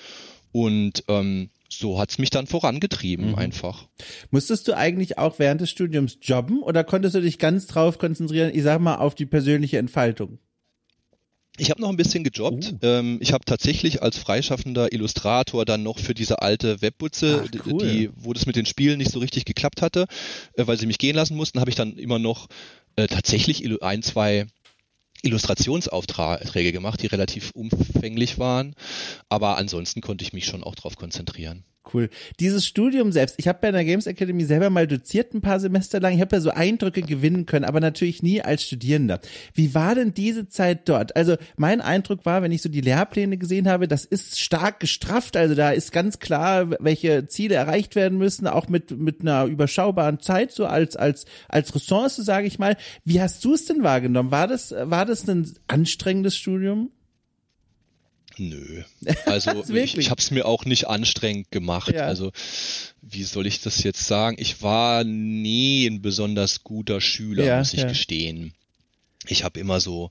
[0.52, 3.34] Und ähm, so hat's mich dann vorangetrieben, mhm.
[3.36, 3.88] einfach.
[4.30, 8.50] Musstest du eigentlich auch während des Studiums jobben oder konntest du dich ganz drauf konzentrieren,
[8.52, 10.38] ich sag mal, auf die persönliche Entfaltung?
[11.58, 12.76] Ich habe noch ein bisschen gejobbt.
[12.82, 17.86] Ähm, ich habe tatsächlich als freischaffender Illustrator dann noch für diese alte Webbutze, Ach, cool.
[17.86, 20.06] die, wo das mit den Spielen nicht so richtig geklappt hatte,
[20.54, 22.46] äh, weil sie mich gehen lassen mussten, habe ich dann immer noch
[22.96, 24.46] äh, tatsächlich ein, zwei
[25.22, 28.74] Illustrationsaufträge gemacht, die relativ umfänglich waren.
[29.28, 31.64] Aber ansonsten konnte ich mich schon auch darauf konzentrieren.
[31.92, 32.10] Cool.
[32.38, 35.98] Dieses Studium selbst, ich habe bei der Games Academy selber mal doziert ein paar Semester
[35.98, 39.18] lang, ich habe da so Eindrücke gewinnen können, aber natürlich nie als Studierender.
[39.54, 41.16] Wie war denn diese Zeit dort?
[41.16, 45.38] Also mein Eindruck war, wenn ich so die Lehrpläne gesehen habe, das ist stark gestrafft,
[45.38, 50.20] also da ist ganz klar, welche Ziele erreicht werden müssen, auch mit mit einer überschaubaren
[50.20, 52.76] Zeit so als als als Ressource, sage ich mal.
[53.04, 54.30] Wie hast du es denn wahrgenommen?
[54.30, 56.90] War das war das ein anstrengendes Studium?
[58.40, 58.82] Nö.
[59.26, 61.92] Also ich, ich habe es mir auch nicht anstrengend gemacht.
[61.92, 62.06] Ja.
[62.06, 62.32] Also
[63.02, 64.36] wie soll ich das jetzt sagen?
[64.40, 67.88] Ich war nie ein besonders guter Schüler, ja, muss ich ja.
[67.88, 68.54] gestehen.
[69.26, 70.10] Ich habe immer so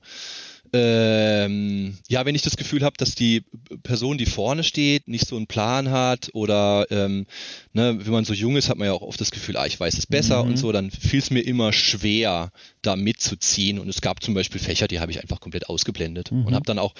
[0.72, 3.42] ähm, ja, wenn ich das Gefühl habe, dass die
[3.82, 7.26] Person, die vorne steht, nicht so einen Plan hat oder ähm,
[7.72, 9.78] ne, wenn man so jung ist, hat man ja auch oft das Gefühl, ah, ich
[9.78, 10.50] weiß es besser mhm.
[10.50, 12.52] und so, dann fiel es mir immer schwer,
[12.82, 13.78] da mitzuziehen.
[13.78, 16.46] Und es gab zum Beispiel Fächer, die habe ich einfach komplett ausgeblendet mhm.
[16.46, 16.94] und habe dann auch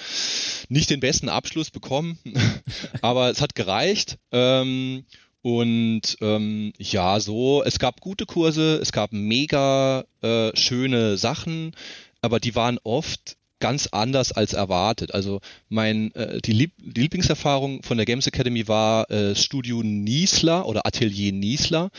[0.68, 2.18] nicht den besten Abschluss bekommen,
[3.02, 4.18] aber es hat gereicht.
[4.32, 5.04] Ähm,
[5.42, 11.72] und ähm, ja, so, es gab gute Kurse, es gab mega äh, schöne Sachen,
[12.20, 15.14] aber die waren oft ganz anders als erwartet.
[15.14, 20.66] Also mein äh, die, Lieb die Lieblingserfahrung von der Games Academy war äh, Studio Niesler
[20.66, 21.90] oder Atelier Niesler.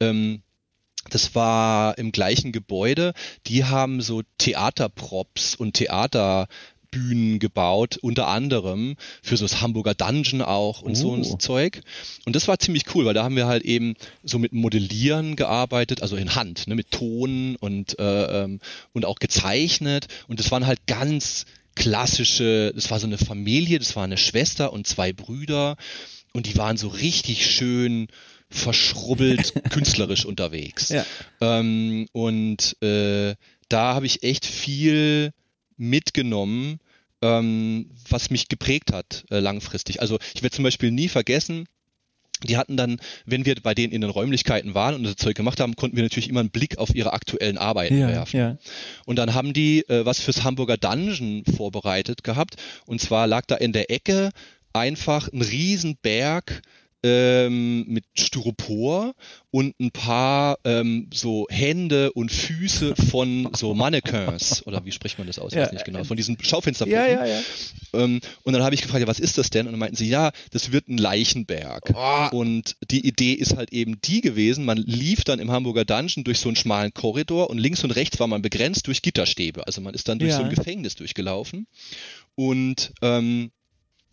[0.00, 0.42] Ähm,
[1.08, 3.14] das war im gleichen Gebäude.
[3.46, 6.46] Die haben so Theaterprops und Theater
[6.90, 10.94] Bühnen gebaut, unter anderem für so das Hamburger Dungeon auch und oh.
[10.94, 11.82] so ein Zeug.
[12.26, 16.02] Und das war ziemlich cool, weil da haben wir halt eben so mit Modellieren gearbeitet,
[16.02, 18.60] also in Hand, ne, mit Ton und, äh, ähm,
[18.92, 20.08] und auch gezeichnet.
[20.28, 24.72] Und das waren halt ganz klassische, das war so eine Familie, das war eine Schwester
[24.72, 25.76] und zwei Brüder
[26.32, 28.08] und die waren so richtig schön
[28.50, 30.88] verschrubbelt künstlerisch unterwegs.
[30.88, 31.06] Ja.
[31.40, 33.34] Ähm, und äh,
[33.68, 35.32] da habe ich echt viel
[35.80, 36.78] mitgenommen,
[37.22, 40.00] ähm, was mich geprägt hat äh, langfristig.
[40.00, 41.66] Also ich werde zum Beispiel nie vergessen,
[42.44, 45.60] die hatten dann, wenn wir bei denen in den Räumlichkeiten waren und das Zeug gemacht
[45.60, 48.38] haben, konnten wir natürlich immer einen Blick auf ihre aktuellen Arbeiten ja, werfen.
[48.38, 48.58] Ja.
[49.04, 52.56] Und dann haben die äh, was fürs Hamburger Dungeon vorbereitet gehabt.
[52.86, 54.30] Und zwar lag da in der Ecke
[54.72, 56.62] einfach ein Riesenberg
[57.02, 59.14] ähm, mit Styropor
[59.50, 65.26] und ein paar ähm, so Hände und Füße von so Mannequins oder wie spricht man
[65.26, 65.54] das aus?
[65.54, 67.00] Ja, weiß nicht genau, von diesen Schaufensterpuppen.
[67.00, 67.40] Ja, ja, ja.
[67.94, 69.66] Ähm, und dann habe ich gefragt, ja, was ist das denn?
[69.66, 71.92] Und dann meinten sie, ja, das wird ein Leichenberg.
[71.94, 72.28] Oh.
[72.36, 76.38] Und die Idee ist halt eben die gewesen, man lief dann im Hamburger Dungeon durch
[76.38, 79.66] so einen schmalen Korridor und links und rechts war man begrenzt durch Gitterstäbe.
[79.66, 80.36] Also man ist dann durch ja.
[80.36, 81.66] so ein Gefängnis durchgelaufen.
[82.34, 83.50] Und ähm,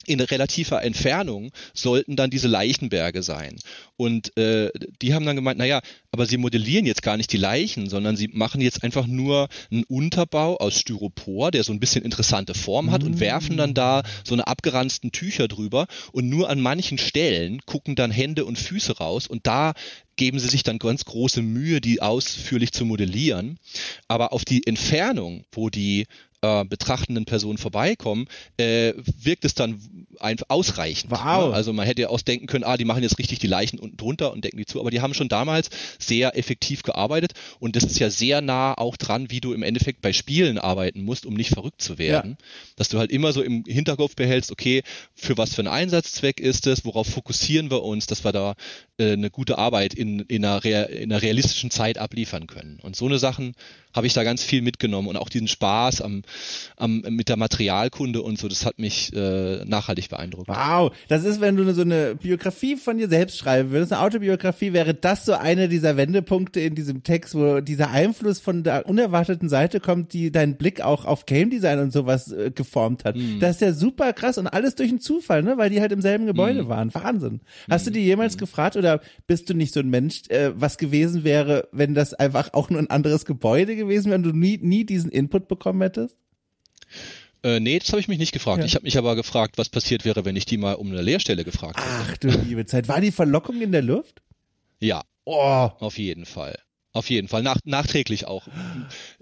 [0.08, 3.58] in relativer Entfernung sollten dann diese Leichenberge sein.
[3.98, 7.90] Und äh, die haben dann gemeint, naja, aber sie modellieren jetzt gar nicht die Leichen,
[7.90, 12.54] sondern sie machen jetzt einfach nur einen Unterbau aus Styropor, der so ein bisschen interessante
[12.54, 13.06] Form hat mm.
[13.06, 17.96] und werfen dann da so eine abgeranzten Tücher drüber und nur an manchen Stellen gucken
[17.96, 19.74] dann Hände und Füße raus und da
[20.18, 23.60] geben sie sich dann ganz große Mühe, die ausführlich zu modellieren.
[24.08, 26.08] Aber auf die Entfernung, wo die
[26.42, 29.80] äh, betrachtenden Personen vorbeikommen, äh, wirkt es dann
[30.20, 31.12] einfach ausreichend.
[31.12, 31.50] Wow.
[31.50, 31.54] Ne?
[31.54, 34.32] Also man hätte ja ausdenken können, ah, die machen jetzt richtig die Leichen unten drunter
[34.32, 38.00] und decken die zu, aber die haben schon damals sehr effektiv gearbeitet und das ist
[38.00, 41.50] ja sehr nah auch dran, wie du im Endeffekt bei Spielen arbeiten musst, um nicht
[41.50, 42.38] verrückt zu werden.
[42.40, 42.46] Ja.
[42.76, 44.84] Dass du halt immer so im Hinterkopf behältst, okay,
[45.16, 48.56] für was für einen Einsatzzweck ist es, worauf fokussieren wir uns, dass wir da
[49.00, 52.80] äh, eine gute Arbeit in, in, einer in einer realistischen Zeit abliefern können.
[52.82, 53.56] Und so eine Sachen
[53.94, 56.22] habe ich da ganz viel mitgenommen und auch diesen Spaß am,
[56.78, 60.48] am, mit der Materialkunde und so, das hat mich äh, nachhaltig beeindruckt.
[60.48, 64.74] Wow, das ist, wenn du so eine Biografie von dir selbst schreiben würdest, eine Autobiografie,
[64.74, 69.50] wäre das so einer dieser Wendepunkte in diesem Text, wo dieser Einfluss von der unerwarteten
[69.50, 73.16] Seite kommt, die deinen Blick auch auf Game Design und sowas äh, geformt hat.
[73.16, 73.40] Mhm.
[73.40, 76.02] Das ist ja super krass und alles durch einen Zufall, ne, weil die halt im
[76.02, 76.70] selben Gebäude mhm.
[76.70, 76.94] waren.
[76.94, 77.42] Wahnsinn.
[77.70, 77.94] Hast mhm.
[77.94, 78.40] du dir jemals mhm.
[78.40, 82.54] gefragt oder bist du nicht so ein Mensch, äh, was gewesen wäre, wenn das einfach
[82.54, 86.17] auch nur ein anderes Gebäude gewesen gewesen, wenn du nie, nie diesen Input bekommen hättest?
[87.44, 88.60] Äh, nee, das habe ich mich nicht gefragt.
[88.60, 88.66] Ja.
[88.66, 91.44] Ich habe mich aber gefragt, was passiert wäre, wenn ich die mal um eine Lehrstelle
[91.44, 91.90] gefragt hätte.
[91.90, 92.88] Ach du liebe Zeit.
[92.88, 94.22] War die Verlockung in der Luft?
[94.80, 95.04] Ja.
[95.26, 95.70] Oh.
[95.80, 96.58] Auf jeden Fall.
[96.98, 98.48] Auf jeden Fall, nach, nachträglich auch.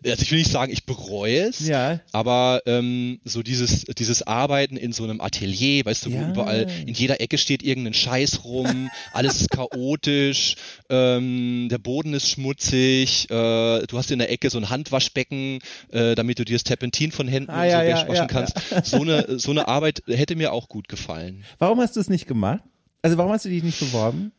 [0.02, 2.00] Also ich will nicht sagen, ich bereue es, ja.
[2.14, 6.22] aber ähm, so dieses, dieses Arbeiten in so einem Atelier, weißt du, ja.
[6.22, 10.56] wo überall in jeder Ecke steht irgendein Scheiß rum, alles ist chaotisch,
[10.90, 15.60] ähm, der Boden ist schmutzig, äh, du hast in der Ecke so ein Handwaschbecken,
[15.92, 18.56] äh, damit du dir das Terpentin von Händen ah, so ja, waschen kannst.
[18.86, 21.44] So, eine, so eine Arbeit hätte mir auch gut gefallen.
[21.60, 22.64] Warum hast du es nicht gemacht?
[23.02, 24.32] Also warum hast du dich nicht beworben?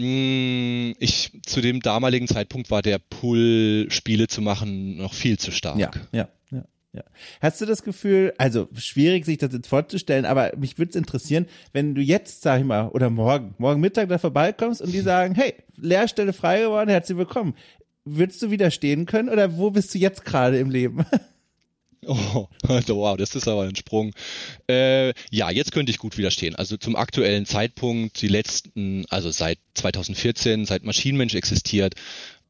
[0.00, 5.50] Mm, ich zu dem damaligen Zeitpunkt war der Pull, Spiele zu machen, noch viel zu
[5.50, 5.78] stark.
[5.78, 6.64] Ja, ja, ja.
[6.92, 7.02] Ja.
[7.40, 11.46] Hast du das Gefühl, also schwierig sich das jetzt vorzustellen, aber mich würde es interessieren,
[11.72, 15.34] wenn du jetzt, sag ich mal, oder morgen, morgen Mittag da vorbeikommst und die sagen,
[15.34, 17.54] hey, Lehrstelle frei geworden, herzlich willkommen.
[18.04, 21.04] Würdest du widerstehen können oder wo bist du jetzt gerade im Leben?
[22.08, 24.12] Oh, also wow, das ist aber ein Sprung.
[24.66, 26.56] Äh, ja, jetzt könnte ich gut widerstehen.
[26.56, 31.94] Also zum aktuellen Zeitpunkt, die letzten, also seit 2014, seit Maschinenmensch existiert,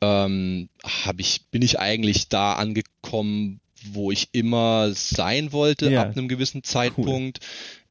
[0.01, 3.61] ähm, habe ich, bin ich eigentlich da angekommen,
[3.93, 6.03] wo ich immer sein wollte ja.
[6.03, 7.41] ab einem gewissen Zeitpunkt.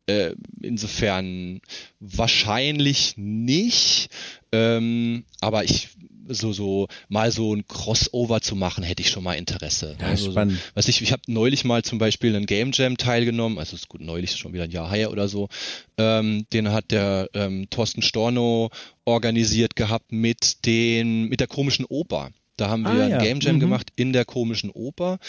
[0.07, 0.15] Cool.
[0.15, 1.59] Äh, insofern
[1.99, 4.07] wahrscheinlich nicht,
[4.53, 5.89] ähm, aber ich
[6.29, 9.95] so so mal so ein Crossover zu machen, hätte ich schon mal Interesse.
[9.99, 10.57] Ja, also, spannend.
[10.57, 13.89] So, was ich, ich habe neulich mal zum Beispiel einen Game Jam teilgenommen, also ist
[13.89, 15.49] gut neulich schon wieder ein Jahr her oder so.
[15.97, 18.69] Ähm, den hat der ähm, Thorsten Storno
[19.05, 22.31] organisiert gehabt mit den mit der komischen Oper.
[22.57, 23.17] Da haben wir ah, ja.
[23.17, 23.59] ein Game Jam mhm.
[23.61, 25.19] gemacht in der komischen Oper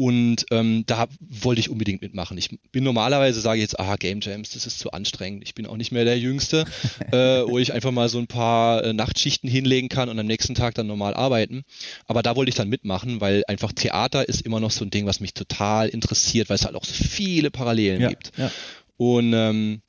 [0.00, 2.38] und ähm, da wollte ich unbedingt mitmachen.
[2.38, 5.42] Ich bin normalerweise, sage ich jetzt, ah, Game Jams, das ist zu anstrengend.
[5.44, 6.64] Ich bin auch nicht mehr der Jüngste,
[7.12, 10.54] äh, wo ich einfach mal so ein paar äh, Nachtschichten hinlegen kann und am nächsten
[10.54, 11.64] Tag dann normal arbeiten.
[12.06, 15.04] Aber da wollte ich dann mitmachen, weil einfach Theater ist immer noch so ein Ding,
[15.04, 18.32] was mich total interessiert, weil es halt auch so viele Parallelen ja, gibt.
[18.38, 18.50] Ja.
[18.96, 19.82] Und ähm,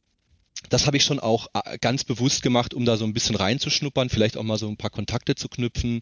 [0.72, 4.10] das habe ich schon auch äh, ganz bewusst gemacht, um da so ein bisschen reinzuschnuppern,
[4.10, 6.02] vielleicht auch mal so ein paar Kontakte zu knüpfen,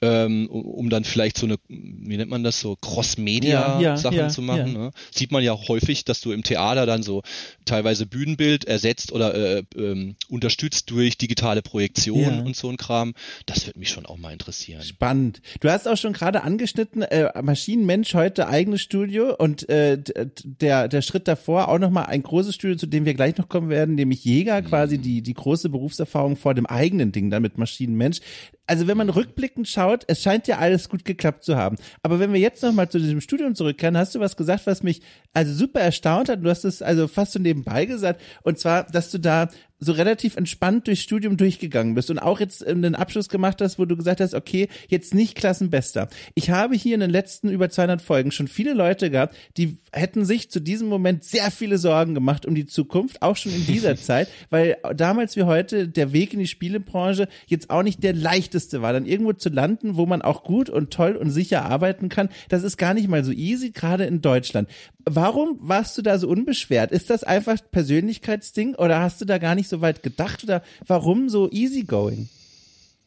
[0.00, 4.42] ähm, um dann vielleicht so eine, wie nennt man das, so Cross-Media-Sachen ja, ja, zu
[4.42, 4.72] machen.
[4.72, 4.90] Ne?
[5.10, 7.22] Sieht man ja auch häufig, dass du im Theater dann so
[7.66, 13.14] teilweise Bühnenbild ersetzt oder äh, ähm, unterstützt durch digitale Projektion und so ein Kram.
[13.44, 14.82] Das würde mich schon auch mal interessieren.
[14.82, 15.42] Spannend.
[15.60, 19.98] Du hast auch schon gerade angeschnitten, äh, Maschinenmensch heute eigenes Studio und äh,
[20.44, 23.68] der, der Schritt davor auch nochmal ein großes Studio, zu dem wir gleich noch kommen
[23.68, 28.20] werden, nämlich Jäger, quasi die, die große Berufserfahrung vor dem eigenen Ding dann mit Maschinenmensch.
[28.66, 31.76] Also wenn man rückblickend schaut, es scheint ja alles gut geklappt zu haben.
[32.02, 35.02] Aber wenn wir jetzt nochmal zu diesem Studium zurückkehren, hast du was gesagt, was mich
[35.32, 36.44] also super erstaunt hat.
[36.44, 38.20] Du hast es also fast so nebenbei gesagt.
[38.42, 39.48] Und zwar, dass du da
[39.78, 43.84] so relativ entspannt durchs Studium durchgegangen bist und auch jetzt einen Abschluss gemacht hast, wo
[43.84, 46.08] du gesagt hast, okay, jetzt nicht Klassenbester.
[46.34, 50.24] Ich habe hier in den letzten über 200 Folgen schon viele Leute gehabt, die hätten
[50.24, 53.96] sich zu diesem Moment sehr viele Sorgen gemacht um die Zukunft, auch schon in dieser
[53.96, 58.55] Zeit, weil damals wie heute der Weg in die Spielebranche jetzt auch nicht der leichteste
[58.82, 58.92] war.
[58.92, 62.62] Dann irgendwo zu landen, wo man auch gut und toll und sicher arbeiten kann, das
[62.62, 64.68] ist gar nicht mal so easy, gerade in Deutschland.
[65.04, 66.90] Warum warst du da so unbeschwert?
[66.90, 71.28] Ist das einfach Persönlichkeitsding oder hast du da gar nicht so weit gedacht oder warum
[71.28, 72.28] so easygoing?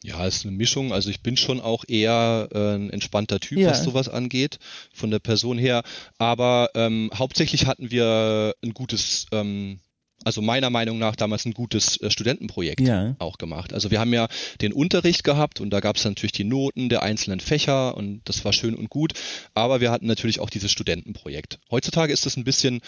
[0.02, 0.92] Ja, ist eine Mischung.
[0.92, 3.70] Also ich bin schon auch eher äh, ein entspannter Typ, ja.
[3.70, 4.58] was sowas angeht,
[4.94, 5.82] von der Person her.
[6.16, 9.80] Aber ähm, hauptsächlich hatten wir ein gutes ähm,
[10.24, 13.14] also meiner Meinung nach damals ein gutes äh, Studentenprojekt ja.
[13.18, 13.72] auch gemacht.
[13.72, 14.28] Also wir haben ja
[14.60, 18.44] den Unterricht gehabt und da gab es natürlich die Noten der einzelnen Fächer und das
[18.44, 19.14] war schön und gut,
[19.54, 21.58] aber wir hatten natürlich auch dieses Studentenprojekt.
[21.70, 22.80] Heutzutage ist es ein bisschen,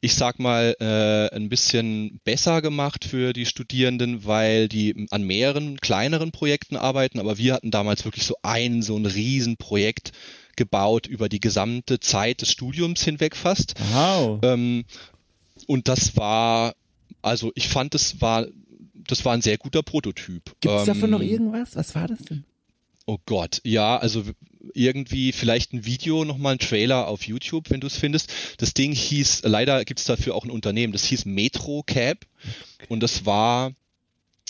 [0.00, 5.78] ich sag mal, äh, ein bisschen besser gemacht für die Studierenden, weil die an mehreren
[5.78, 10.12] kleineren Projekten arbeiten, aber wir hatten damals wirklich so ein, so ein Riesenprojekt
[10.56, 13.74] gebaut über die gesamte Zeit des Studiums hinweg fast.
[13.92, 14.40] Wow.
[14.42, 14.84] Ähm,
[15.66, 16.74] und das war,
[17.22, 18.46] also ich fand, das war,
[18.94, 20.44] das war ein sehr guter Prototyp.
[20.60, 21.76] Gibt es ähm, davon noch irgendwas?
[21.76, 22.44] Was war das denn?
[23.06, 24.24] Oh Gott, ja, also
[24.74, 28.32] irgendwie vielleicht ein Video, nochmal ein Trailer auf YouTube, wenn du es findest.
[28.58, 32.18] Das Ding hieß, leider gibt es dafür auch ein Unternehmen, das hieß Metro Cab
[32.78, 32.86] okay.
[32.88, 33.72] und das war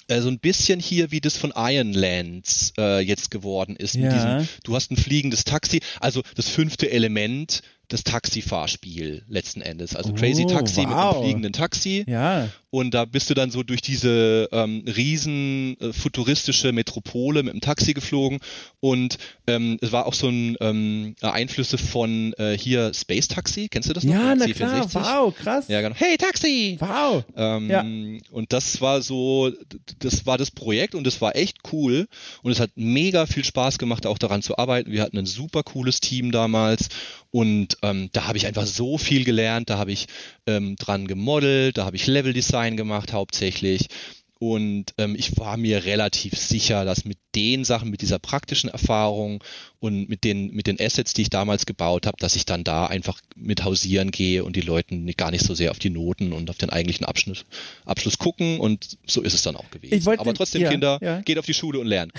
[0.08, 3.94] äh, so ein bisschen hier, wie das von Ironlands äh, jetzt geworden ist.
[3.94, 4.12] Ja.
[4.12, 9.94] Diesem, du hast ein fliegendes Taxi, also das fünfte Element das Taxifahrspiel letzten Endes.
[9.94, 10.86] Also oh, Crazy Taxi wow.
[10.86, 12.04] mit einem fliegenden Taxi.
[12.08, 12.48] Ja.
[12.70, 17.60] Und da bist du dann so durch diese ähm, riesen äh, futuristische Metropole mit dem
[17.60, 18.40] Taxi geflogen.
[18.80, 23.68] Und ähm, es war auch so ein ähm, Einflüsse von äh, hier Space Taxi.
[23.68, 24.12] Kennst du das noch?
[24.12, 24.92] Ja, na klar.
[24.92, 25.68] Wow, krass.
[25.68, 25.94] Ja, genau.
[25.94, 26.76] Hey Taxi!
[26.80, 27.24] Wow.
[27.36, 27.84] Ähm, ja.
[28.32, 29.52] Und das war so,
[30.00, 32.08] das war das Projekt und das war echt cool.
[32.42, 34.90] Und es hat mega viel Spaß gemacht, auch daran zu arbeiten.
[34.90, 36.88] Wir hatten ein super cooles Team damals.
[37.30, 39.70] Und ähm, da habe ich einfach so viel gelernt.
[39.70, 40.06] Da habe ich
[40.46, 43.86] ähm, dran gemodelt, da habe ich Level Design gemacht hauptsächlich.
[44.38, 49.42] Und ähm, ich war mir relativ sicher, dass mit den Sachen, mit dieser praktischen Erfahrung
[49.78, 52.86] und mit den, mit den Assets, die ich damals gebaut habe, dass ich dann da
[52.86, 56.50] einfach mit hausieren gehe und die Leuten gar nicht so sehr auf die Noten und
[56.50, 57.44] auf den eigentlichen Abschluss,
[57.84, 60.18] Abschluss gucken und so ist es dann auch gewesen.
[60.18, 61.20] Aber trotzdem, ja, Kinder, ja.
[61.20, 62.12] geht auf die Schule und lernen.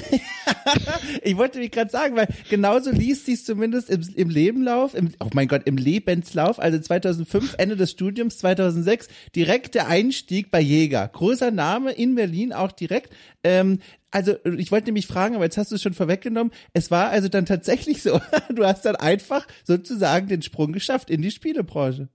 [1.23, 5.13] ich wollte mich gerade sagen, weil genauso liest sie es zumindest im, im Lebenlauf, im,
[5.19, 10.61] oh mein Gott, im Lebenslauf, also 2005, Ende des Studiums, 2006, direkt der Einstieg bei
[10.61, 11.07] Jäger.
[11.07, 13.13] Großer Name in Berlin auch direkt.
[13.43, 13.79] Ähm,
[14.11, 16.53] also ich wollte nämlich fragen, aber jetzt hast du es schon vorweggenommen.
[16.73, 18.19] Es war also dann tatsächlich so,
[18.55, 22.09] du hast dann einfach sozusagen den Sprung geschafft in die Spielebranche.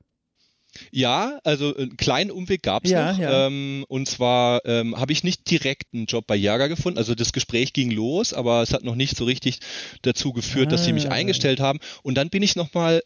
[0.90, 3.18] Ja, also einen kleinen Umweg gab es ja, noch.
[3.18, 3.46] Ja.
[3.46, 6.98] Ähm, und zwar ähm, habe ich nicht direkt einen Job bei Jager gefunden.
[6.98, 9.58] Also das Gespräch ging los, aber es hat noch nicht so richtig
[10.00, 10.70] dazu geführt, ah.
[10.70, 11.12] dass sie mich ah.
[11.12, 11.78] eingestellt haben.
[12.02, 13.02] Und dann bin ich nochmal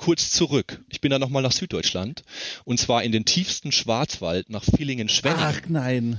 [0.00, 0.82] kurz zurück.
[0.88, 2.22] Ich bin dann nochmal nach Süddeutschland.
[2.64, 5.38] Und zwar in den tiefsten Schwarzwald nach Villingen-Schwenning.
[5.38, 6.18] Ach nein.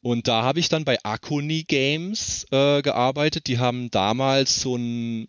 [0.00, 3.48] Und da habe ich dann bei Akuni Games äh, gearbeitet.
[3.48, 5.28] Die haben damals so ein,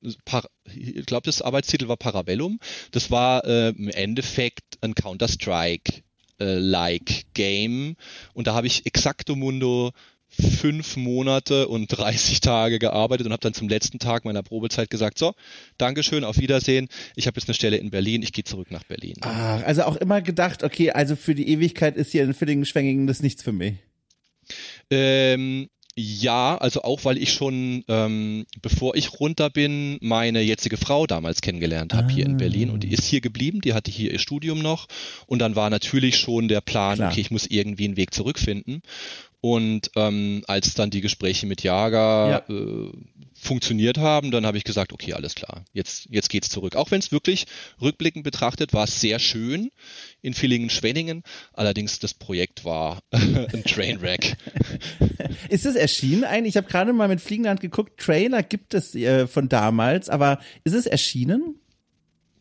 [0.65, 2.61] ich glaube, das Arbeitstitel war Parabellum.
[2.91, 6.03] Das war äh, im Endeffekt ein Counter-Strike
[6.39, 7.97] äh, like Game.
[8.33, 9.91] Und da habe ich Exacto Mundo
[10.33, 15.17] fünf Monate und 30 Tage gearbeitet und habe dann zum letzten Tag meiner Probezeit gesagt,
[15.17, 15.33] so,
[15.77, 16.87] Dankeschön, auf Wiedersehen.
[17.15, 19.15] Ich habe jetzt eine Stelle in Berlin, ich gehe zurück nach Berlin.
[19.21, 23.21] Ach, also auch immer gedacht, okay, also für die Ewigkeit ist hier in Villingen-Schwenningen das
[23.21, 23.75] nichts für mich.
[24.89, 31.05] Ähm, ja, also auch weil ich schon, ähm, bevor ich runter bin, meine jetzige Frau
[31.05, 32.09] damals kennengelernt habe ah.
[32.09, 34.87] hier in Berlin und die ist hier geblieben, die hatte hier ihr Studium noch
[35.27, 37.11] und dann war natürlich schon der Plan, Klar.
[37.11, 38.81] okay, ich muss irgendwie einen Weg zurückfinden
[39.45, 42.55] und ähm, als dann die Gespräche mit Jager ja.
[42.55, 42.91] äh,
[43.33, 46.77] funktioniert haben, dann habe ich gesagt, okay, alles klar, jetzt, jetzt geht's zurück.
[46.77, 47.45] Auch wenn es wirklich
[47.81, 49.69] rückblickend betrachtet war es sehr schön
[50.21, 51.23] in Villingen-Schwenningen.
[51.51, 54.37] Allerdings das Projekt war ein Trainwreck.
[55.49, 56.53] ist es erschienen eigentlich?
[56.53, 60.73] Ich habe gerade mal mit Fliegenland geguckt, Trailer gibt es äh, von damals, aber ist
[60.73, 61.59] es erschienen?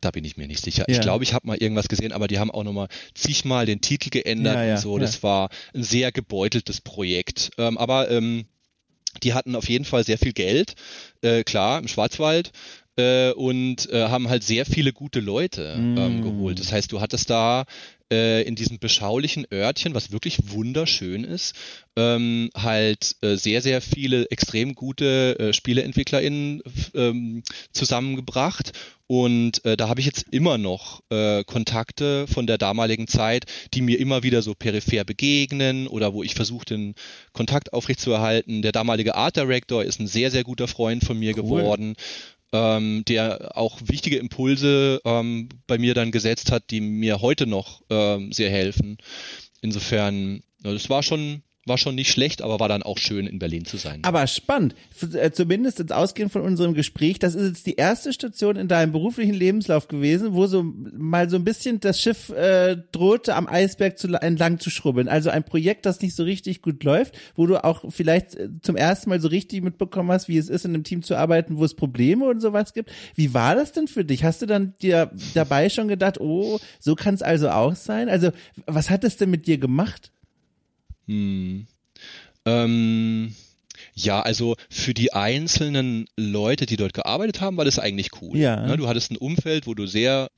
[0.02, 0.84] Da bin ich mir nicht sicher.
[0.88, 0.96] Ja.
[0.96, 4.10] Ich glaube, ich habe mal irgendwas gesehen, aber die haben auch nochmal zigmal den Titel
[4.10, 4.98] geändert ja, ja, und so.
[4.98, 7.52] Das war ein sehr gebeuteltes Projekt.
[7.56, 8.44] Ähm, aber ähm,
[9.22, 10.74] die hatten auf jeden Fall sehr viel Geld,
[11.22, 12.52] äh, klar, im Schwarzwald.
[12.96, 16.22] Äh, und äh, haben halt sehr viele gute Leute ähm, mm.
[16.22, 16.60] geholt.
[16.60, 17.64] Das heißt, du hattest da
[18.12, 21.54] äh, in diesem beschaulichen Örtchen, was wirklich wunderschön ist,
[21.96, 26.62] ähm, halt äh, sehr, sehr viele extrem gute äh, SpieleentwicklerInnen
[26.94, 28.72] ähm, zusammengebracht.
[29.06, 33.82] Und äh, da habe ich jetzt immer noch äh, Kontakte von der damaligen Zeit, die
[33.82, 36.94] mir immer wieder so peripher begegnen oder wo ich versuche, den
[37.32, 38.62] Kontakt aufrechtzuerhalten.
[38.62, 41.42] Der damalige Art Director ist ein sehr, sehr guter Freund von mir cool.
[41.42, 41.96] geworden
[42.52, 47.82] ähm, der auch wichtige Impulse ähm, bei mir dann gesetzt hat, die mir heute noch
[47.90, 48.98] ähm, sehr helfen.
[49.60, 53.64] Insofern, das war schon war schon nicht schlecht, aber war dann auch schön in Berlin
[53.64, 54.00] zu sein.
[54.02, 54.74] Aber spannend,
[55.14, 58.90] äh, zumindest jetzt ausgehend von unserem Gespräch, das ist jetzt die erste Station in deinem
[58.90, 63.96] beruflichen Lebenslauf gewesen, wo so mal so ein bisschen das Schiff äh, drohte, am Eisberg
[63.96, 65.08] zu, entlang zu schrubbeln.
[65.08, 68.74] Also ein Projekt, das nicht so richtig gut läuft, wo du auch vielleicht äh, zum
[68.74, 71.64] ersten Mal so richtig mitbekommen hast, wie es ist, in einem Team zu arbeiten, wo
[71.64, 72.90] es Probleme und sowas gibt.
[73.14, 74.24] Wie war das denn für dich?
[74.24, 78.08] Hast du dann dir dabei schon gedacht, oh, so kann es also auch sein?
[78.08, 78.30] Also
[78.66, 80.10] was hat es denn mit dir gemacht?
[81.06, 81.66] Hm.
[82.44, 83.34] Ähm,
[83.94, 88.36] ja, also für die einzelnen Leute, die dort gearbeitet haben, war das eigentlich cool.
[88.38, 88.66] Ja.
[88.66, 90.28] Ne, du hattest ein Umfeld, wo du sehr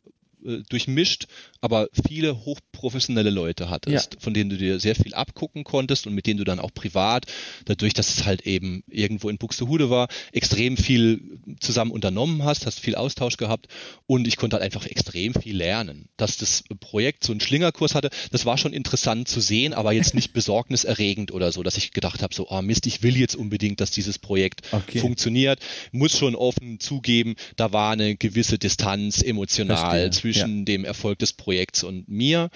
[0.45, 1.27] äh, durchmischt,
[1.61, 4.21] aber viele hochprofessionelle Leute hattest, ja.
[4.21, 7.27] von denen du dir sehr viel abgucken konntest und mit denen du dann auch privat,
[7.65, 12.81] dadurch, dass es halt eben irgendwo in Buxtehude war, extrem viel zusammen unternommen hast, hast
[12.81, 13.69] viel Austausch gehabt
[14.07, 16.09] und ich konnte halt einfach extrem viel lernen.
[16.17, 20.15] Dass das Projekt so einen Schlingerkurs hatte, das war schon interessant zu sehen, aber jetzt
[20.15, 23.81] nicht besorgniserregend oder so, dass ich gedacht habe, so, oh Mist, ich will jetzt unbedingt,
[23.81, 24.99] dass dieses Projekt okay.
[24.99, 25.61] funktioniert.
[25.93, 30.11] Muss schon offen zugeben, da war eine gewisse Distanz emotional Verstehe.
[30.35, 30.65] Zwischen ja.
[30.65, 32.51] dem Erfolg des Projekts und mir.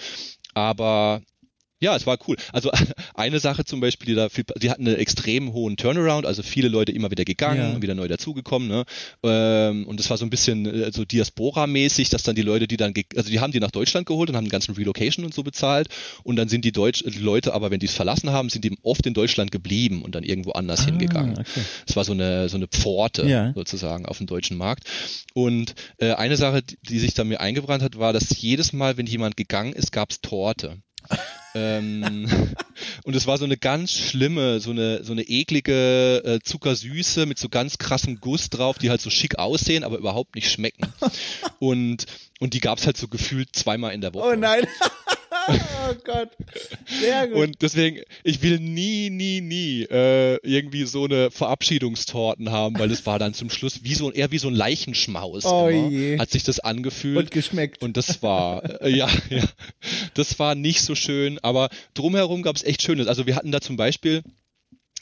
[0.53, 1.21] Aber
[1.79, 2.35] ja, es war cool.
[2.51, 2.71] Also
[3.15, 6.67] eine Sache zum Beispiel, die da viel, die hatten einen extrem hohen Turnaround, also viele
[6.67, 7.81] Leute immer wieder gegangen, ja.
[7.81, 8.85] wieder neu dazugekommen, ne?
[9.23, 12.77] Ähm, und es war so ein bisschen äh, so Diaspora-mäßig, dass dann die Leute, die
[12.77, 15.43] dann, also die haben die nach Deutschland geholt und haben den ganzen Relocation und so
[15.43, 15.87] bezahlt
[16.23, 18.77] und dann sind die, Deutsch, die Leute aber, wenn die es verlassen haben, sind die
[18.83, 21.37] oft in Deutschland geblieben und dann irgendwo anders ah, hingegangen.
[21.39, 21.61] Okay.
[21.87, 23.53] Es war so eine, so eine Pforte ja.
[23.53, 24.83] sozusagen auf dem deutschen Markt.
[25.33, 29.05] Und äh, eine Sache, die sich da mir eingebrannt hat, war, dass jedes Mal, wenn
[29.05, 30.77] jemand gegangen ist, gab es Torte
[31.59, 32.25] ähm,
[33.03, 37.37] und es war so eine ganz schlimme, so eine, so eine eklige äh, Zuckersüße mit
[37.37, 40.87] so ganz krassem Guss drauf, die halt so schick aussehen, aber überhaupt nicht schmecken.
[41.59, 42.05] Und,
[42.39, 44.31] und die gab's halt so gefühlt zweimal in der Woche.
[44.31, 44.65] Oh nein.
[45.89, 46.29] oh Gott.
[46.87, 47.37] Sehr gut.
[47.37, 53.05] Und deswegen, ich will nie, nie, nie äh, irgendwie so eine Verabschiedungstorten haben, weil es
[53.05, 55.45] war dann zum Schluss wie so eher wie so ein Leichenschmaus.
[55.45, 56.19] Oh immer, je.
[56.19, 57.17] Hat sich das angefühlt.
[57.17, 57.81] Und geschmeckt.
[57.81, 59.43] Und das war, äh, ja, ja.
[60.13, 63.07] Das war nicht so schön, aber drumherum gab es echt Schönes.
[63.07, 64.23] Also wir hatten da zum Beispiel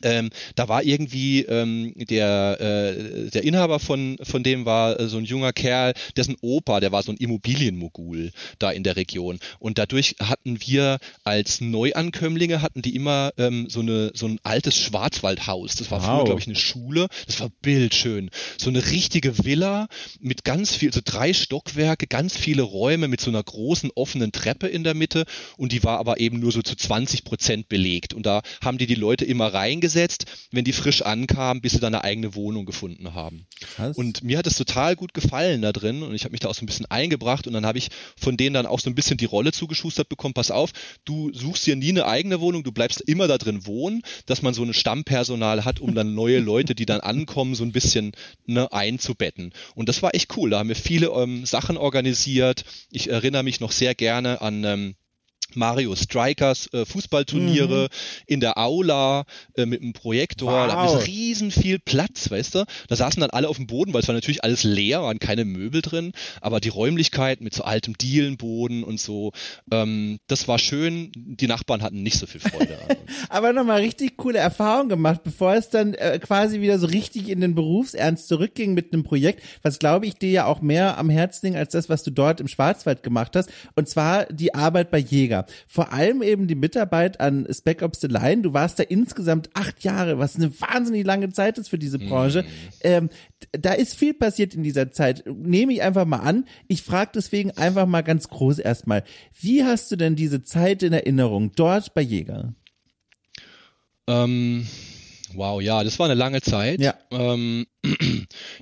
[0.03, 5.17] ähm, da war irgendwie ähm, der, äh, der Inhaber von, von dem war äh, so
[5.17, 9.39] ein junger Kerl, dessen Opa, der war so ein Immobilienmogul da in der Region.
[9.59, 14.77] Und dadurch hatten wir als Neuankömmlinge hatten die immer ähm, so, eine, so ein altes
[14.77, 15.75] Schwarzwaldhaus.
[15.75, 16.07] Das war wow.
[16.07, 17.07] früher, glaube ich, eine Schule.
[17.25, 18.29] Das war bildschön.
[18.57, 19.87] So eine richtige Villa
[20.19, 24.67] mit ganz viel, so drei Stockwerke, ganz viele Räume mit so einer großen offenen Treppe
[24.67, 25.25] in der Mitte.
[25.57, 28.13] Und die war aber eben nur so zu 20 Prozent belegt.
[28.13, 31.79] Und da haben die die Leute immer reingesetzt eingesetzt, wenn die frisch ankamen, bis sie
[31.79, 33.47] dann eine eigene Wohnung gefunden haben.
[33.59, 33.97] Krass.
[33.97, 36.53] Und mir hat es total gut gefallen da drin und ich habe mich da auch
[36.53, 39.17] so ein bisschen eingebracht und dann habe ich von denen dann auch so ein bisschen
[39.17, 40.71] die Rolle zugeschustert bekommen, pass auf,
[41.05, 44.53] du suchst dir nie eine eigene Wohnung, du bleibst immer da drin wohnen, dass man
[44.53, 48.11] so ein Stammpersonal hat, um dann neue Leute, die dann ankommen, so ein bisschen
[48.45, 49.53] ne, einzubetten.
[49.75, 52.65] Und das war echt cool, da haben wir viele ähm, Sachen organisiert.
[52.91, 54.95] Ich erinnere mich noch sehr gerne an ähm,
[55.55, 58.23] Mario Strikers äh, Fußballturniere mhm.
[58.27, 59.25] in der Aula
[59.55, 60.51] äh, mit einem Projektor.
[60.51, 60.67] Wow.
[60.67, 62.65] Da ist riesen viel Platz, weißt du?
[62.87, 65.45] Da saßen dann alle auf dem Boden, weil es war natürlich alles leer, waren keine
[65.45, 69.31] Möbel drin, aber die Räumlichkeit mit so altem Dielenboden und so,
[69.71, 71.11] ähm, das war schön.
[71.15, 72.77] Die Nachbarn hatten nicht so viel Freude.
[73.29, 77.41] aber nochmal richtig coole Erfahrung gemacht, bevor es dann äh, quasi wieder so richtig in
[77.41, 81.47] den Berufsernst zurückging mit einem Projekt, was glaube ich dir ja auch mehr am Herzen
[81.47, 83.49] ging als das, was du dort im Schwarzwald gemacht hast.
[83.75, 85.36] Und zwar die Arbeit bei Jäger.
[85.67, 88.41] Vor allem eben die Mitarbeit an Spec Ops The Line.
[88.41, 92.43] Du warst da insgesamt acht Jahre, was eine wahnsinnig lange Zeit ist für diese Branche.
[92.43, 92.47] Mhm.
[92.81, 93.09] Ähm,
[93.51, 95.23] da ist viel passiert in dieser Zeit.
[95.27, 96.45] Nehme ich einfach mal an.
[96.67, 99.03] Ich frage deswegen einfach mal ganz groß erstmal.
[99.39, 102.53] Wie hast du denn diese Zeit in Erinnerung dort bei Jäger?
[104.07, 104.65] Ähm,
[105.33, 106.79] wow, ja, das war eine lange Zeit.
[106.79, 106.95] Ja.
[107.11, 107.67] Ähm,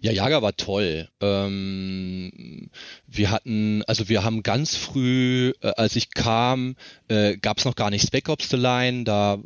[0.02, 1.08] ja, Jager war toll.
[1.22, 2.70] Ähm,
[3.08, 6.76] wir hatten, also wir haben ganz früh, äh, als ich kam,
[7.08, 9.38] äh, gab es noch gar nicht Spec Ops The Line, da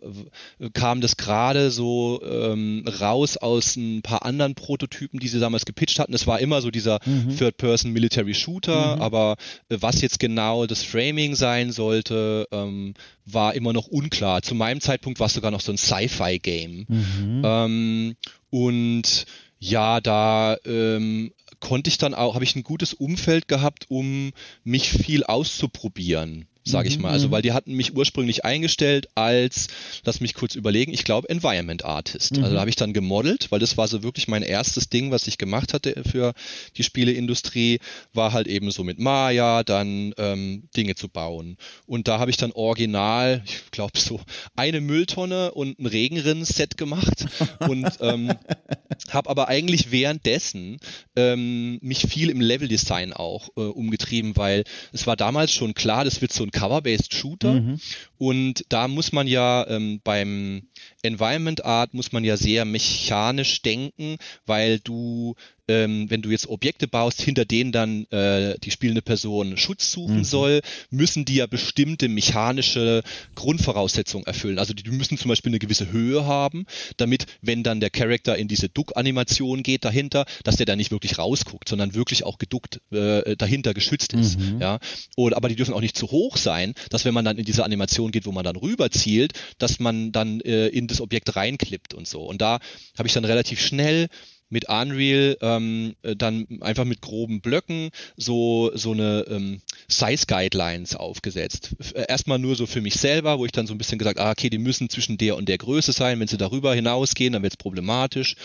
[0.59, 5.65] äh, kam das gerade so ähm, raus aus ein paar anderen Prototypen, die sie damals
[5.65, 6.13] gepitcht hatten.
[6.13, 7.35] Es war immer so dieser mhm.
[7.37, 9.01] Third-Person Military Shooter, mhm.
[9.01, 9.35] aber
[9.69, 12.93] äh, was jetzt genau das Framing sein sollte, ähm,
[13.25, 14.41] war immer noch unklar.
[14.41, 16.85] Zu meinem Zeitpunkt war es sogar noch so ein Sci-Fi-Game.
[16.87, 17.41] Mhm.
[17.43, 18.15] Ähm,
[18.49, 19.25] und
[19.59, 24.31] ja, da ähm, konnte ich dann auch, habe ich ein gutes Umfeld gehabt, um
[24.63, 27.11] mich viel auszuprobieren sage ich mhm, mal.
[27.11, 27.31] Also mhm.
[27.31, 29.67] weil die hatten mich ursprünglich eingestellt als,
[30.03, 32.31] lass mich kurz überlegen, ich glaube Environment Artist.
[32.31, 32.49] Also mhm.
[32.49, 35.27] Also da habe ich dann gemodelt, weil das war so wirklich mein erstes Ding, was
[35.27, 36.33] ich gemacht hatte für
[36.77, 37.79] die Spieleindustrie,
[38.13, 41.57] war halt eben so mit Maya dann ähm, Dinge zu bauen.
[41.85, 44.19] Und da habe ich dann original, ich glaube so
[44.55, 47.25] eine Mülltonne und ein Regenrinnen-Set gemacht
[47.59, 48.33] und ähm,
[49.09, 50.77] habe aber eigentlich währenddessen
[51.15, 56.21] ähm, mich viel im Level-Design auch äh, umgetrieben, weil es war damals schon klar, das
[56.21, 57.53] wird so ein Cover-Based Shooter.
[57.53, 57.79] Mhm.
[58.17, 60.67] Und da muss man ja ähm, beim
[61.01, 65.35] Environment Art muss man ja sehr mechanisch denken, weil du
[65.69, 70.17] ähm, wenn du jetzt Objekte baust, hinter denen dann äh, die spielende Person Schutz suchen
[70.17, 70.23] mhm.
[70.23, 73.03] soll, müssen die ja bestimmte mechanische
[73.35, 74.57] Grundvoraussetzungen erfüllen.
[74.57, 76.65] Also die, müssen zum Beispiel eine gewisse Höhe haben,
[76.97, 81.19] damit, wenn dann der Charakter in diese Duck-Animation geht dahinter, dass der da nicht wirklich
[81.19, 84.39] rausguckt, sondern wirklich auch geduckt äh, dahinter geschützt ist.
[84.39, 84.59] Mhm.
[84.59, 84.79] Ja?
[85.15, 87.63] Oder, aber die dürfen auch nicht zu hoch sein, dass wenn man dann in diese
[87.63, 91.93] Animation geht, wo man dann rüber zielt, dass man dann äh, in das Objekt reinklippt
[91.93, 92.21] und so.
[92.23, 92.59] Und da
[92.97, 94.07] habe ich dann relativ schnell
[94.49, 100.95] mit Unreal ähm, äh, dann einfach mit groben Blöcken so so eine ähm, Size Guidelines
[100.95, 101.75] aufgesetzt.
[101.93, 104.31] Äh, erstmal nur so für mich selber, wo ich dann so ein bisschen gesagt, ah,
[104.31, 106.19] okay, die müssen zwischen der und der Größe sein.
[106.19, 108.35] Wenn sie darüber hinausgehen, dann wird es problematisch.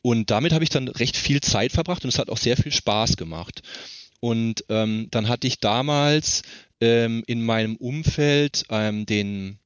[0.00, 2.72] Und damit habe ich dann recht viel Zeit verbracht und es hat auch sehr viel
[2.72, 3.62] Spaß gemacht.
[4.20, 6.42] Und ähm, dann hatte ich damals
[6.80, 9.58] ähm, in meinem Umfeld ähm, den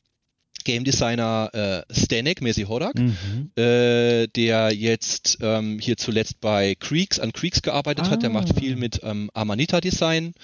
[0.67, 3.53] Game Designer äh, Stanek, Messi Horak, mhm.
[3.57, 8.11] äh, der jetzt ähm, hier zuletzt bei Creeks, an Creeks gearbeitet ah.
[8.11, 8.23] hat.
[8.23, 8.77] Der macht viel ah.
[8.77, 10.35] mit ähm, Amanita Design.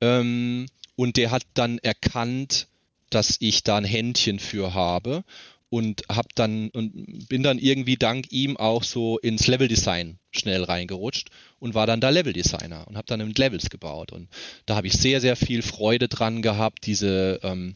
[0.00, 2.68] Ähm, und der hat dann erkannt,
[3.10, 5.24] dass ich da ein Händchen für habe
[5.68, 10.62] und hab dann und bin dann irgendwie dank ihm auch so ins Level Design schnell
[10.62, 14.28] reingerutscht und war dann da Level Designer und habe dann mit Levels gebaut und
[14.64, 17.74] da habe ich sehr sehr viel Freude dran gehabt diese ähm,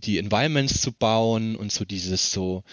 [0.00, 2.64] die Environments zu bauen und so dieses so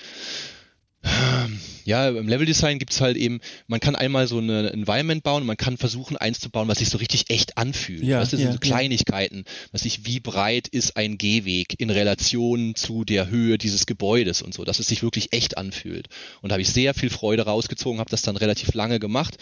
[1.86, 5.48] ja, im Leveldesign gibt es halt eben, man kann einmal so eine Environment bauen und
[5.48, 8.04] man kann versuchen, eins zu bauen, was sich so richtig echt anfühlt.
[8.04, 12.76] Ja, das sind ja, so Kleinigkeiten, was sich, wie breit ist ein Gehweg in Relation
[12.76, 16.08] zu der Höhe dieses Gebäudes und so, dass es sich wirklich echt anfühlt.
[16.42, 19.38] Und da habe ich sehr viel Freude rausgezogen, habe das dann relativ lange gemacht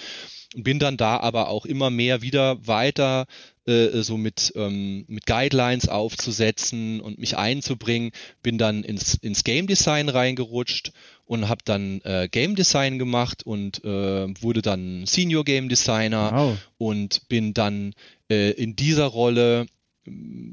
[0.58, 3.26] bin dann da aber auch immer mehr wieder weiter
[3.68, 8.12] äh, so mit, ähm, mit Guidelines aufzusetzen und mich einzubringen,
[8.42, 10.92] bin dann ins, ins Game Design reingerutscht
[11.26, 16.58] und habe dann äh, Game Design gemacht und äh, wurde dann Senior Game Designer wow.
[16.78, 17.94] und bin dann
[18.30, 19.66] äh, in dieser Rolle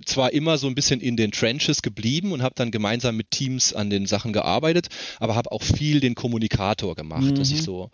[0.07, 3.75] zwar immer so ein bisschen in den Trenches geblieben und habe dann gemeinsam mit Teams
[3.75, 4.89] an den Sachen gearbeitet,
[5.19, 7.35] aber habe auch viel den Kommunikator gemacht, mhm.
[7.35, 7.65] dass ich mhm.
[7.65, 7.91] so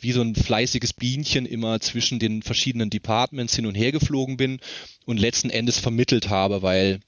[0.00, 4.60] wie so ein fleißiges Bienchen immer zwischen den verschiedenen Departments hin und her geflogen bin
[5.06, 7.00] und letzten Endes vermittelt habe, weil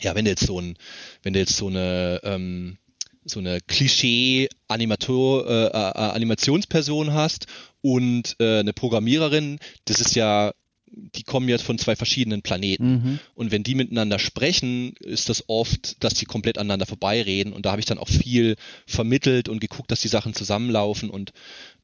[0.00, 0.76] ja, wenn du jetzt so ein,
[1.22, 2.78] wenn du jetzt so eine ähm,
[3.26, 7.46] so eine Klischee-Animator, äh, äh, Animationsperson hast
[7.80, 10.52] und äh, eine Programmiererin, das ist ja
[10.96, 12.90] die kommen jetzt von zwei verschiedenen Planeten.
[12.90, 13.18] Mhm.
[13.34, 17.52] Und wenn die miteinander sprechen, ist das oft, dass die komplett aneinander vorbeireden.
[17.52, 21.10] Und da habe ich dann auch viel vermittelt und geguckt, dass die Sachen zusammenlaufen.
[21.10, 21.32] Und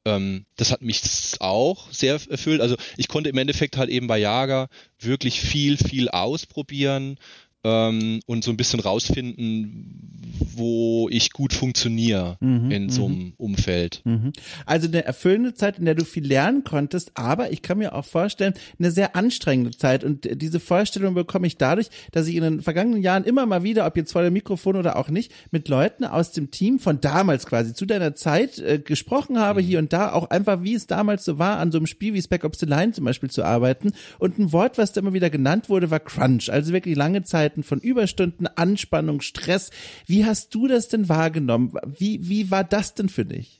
[0.04, 1.02] ähm, das hat mich
[1.40, 2.60] auch sehr erfüllt.
[2.60, 7.18] Also ich konnte im Endeffekt halt eben bei Jager wirklich viel, viel ausprobieren
[7.64, 10.10] ähm, und so ein bisschen rausfinden,
[10.54, 13.32] wo ich gut funktioniere mhm, in so einem mhm.
[13.36, 14.02] Umfeld.
[14.04, 14.32] Mhm.
[14.66, 18.04] Also eine erfüllende Zeit, in der du viel lernen konntest, aber ich kann mir auch
[18.04, 20.04] vorstellen, eine sehr anstrengende Zeit.
[20.04, 23.86] Und diese Vorstellung bekomme ich dadurch, dass ich in den vergangenen Jahren immer mal wieder,
[23.86, 27.46] ob jetzt vor dem Mikrofon oder auch nicht, mit Leuten aus dem Team von damals
[27.46, 29.66] quasi zu deiner Zeit äh, gesprochen habe, mhm.
[29.66, 32.22] hier und da, auch einfach, wie es damals so war, an so einem Spiel wie
[32.22, 33.92] Spec Ops the Line zum Beispiel zu arbeiten.
[34.18, 36.50] Und ein Wort, was da immer wieder genannt wurde, war Crunch.
[36.50, 39.70] Also wirklich lange Zeiten von Überstunden, Anspannung, Stress.
[40.06, 41.72] Wie hast du das denn wahrgenommen?
[41.84, 43.58] Wie, wie war das denn für dich?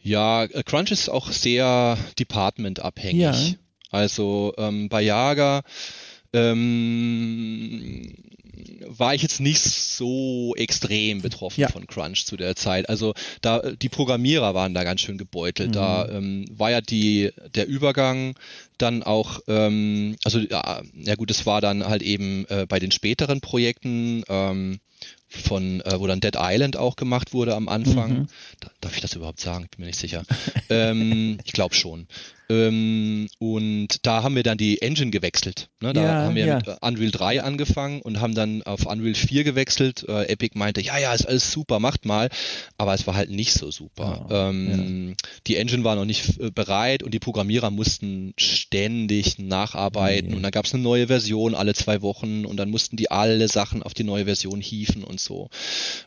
[0.00, 3.20] Ja, äh, Crunch ist auch sehr departmentabhängig.
[3.20, 3.34] Ja.
[3.90, 5.62] Also ähm, bei Jager
[6.34, 8.12] ähm,
[8.86, 11.68] war ich jetzt nicht so extrem betroffen ja.
[11.68, 12.88] von Crunch zu der Zeit.
[12.88, 15.70] Also da die Programmierer waren da ganz schön gebeutelt.
[15.70, 15.72] Mhm.
[15.72, 18.34] Da ähm, war ja die der Übergang
[18.78, 22.90] dann auch, ähm, also ja, ja gut, es war dann halt eben äh, bei den
[22.90, 24.80] späteren Projekten ähm,
[25.28, 28.12] von, äh, wo dann Dead Island auch gemacht wurde am Anfang.
[28.12, 28.26] Mhm.
[28.80, 29.64] Darf ich das überhaupt sagen?
[29.64, 30.22] Ich bin mir nicht sicher.
[30.70, 32.06] ähm, ich glaube schon.
[32.50, 35.68] Ähm, und da haben wir dann die Engine gewechselt.
[35.80, 35.92] Ne?
[35.92, 36.56] Da ja, haben wir ja.
[36.56, 40.04] mit Unreal 3 angefangen und haben dann auf Unreal 4 gewechselt.
[40.08, 42.28] Äh, Epic meinte, ja, ja, ist alles super, macht mal.
[42.76, 44.26] Aber es war halt nicht so super.
[44.28, 45.14] Oh, ähm, ja.
[45.46, 50.30] Die Engine war noch nicht äh, bereit und die Programmierer mussten ständig nacharbeiten.
[50.30, 50.36] Mhm.
[50.36, 53.48] Und dann gab es eine neue Version alle zwei Wochen und dann mussten die alle
[53.48, 55.48] Sachen auf die neue Version hieven und so.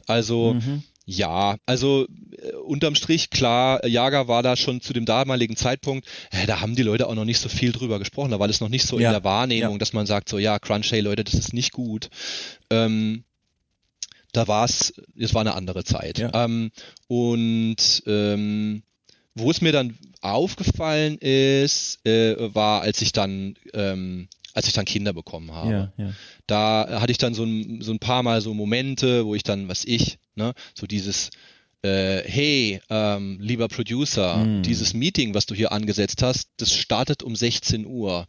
[0.06, 0.84] Also mhm.
[1.10, 6.46] Ja, also äh, unterm Strich klar, Jager war da schon zu dem damaligen Zeitpunkt, äh,
[6.46, 8.68] da haben die Leute auch noch nicht so viel drüber gesprochen, da war das noch
[8.68, 9.78] nicht so ja, in der Wahrnehmung, ja.
[9.78, 12.10] dass man sagt so, ja, Crunch, hey Leute, das ist nicht gut.
[12.70, 13.24] Ähm,
[14.34, 16.20] da war es, es war eine andere Zeit.
[16.20, 16.44] Ja.
[16.44, 16.72] Ähm,
[17.08, 18.84] und ähm,
[19.34, 24.86] wo es mir dann aufgefallen ist, äh, war, als ich dann ähm, als ich dann
[24.86, 25.72] Kinder bekommen habe.
[25.72, 26.14] Ja, ja.
[26.48, 29.70] Da hatte ich dann so ein, so ein paar Mal so Momente, wo ich dann,
[29.70, 31.30] was ich, ne, so dieses,
[31.84, 34.64] äh, hey, ähm, lieber Producer, mm.
[34.64, 38.26] dieses Meeting, was du hier angesetzt hast, das startet um 16 Uhr.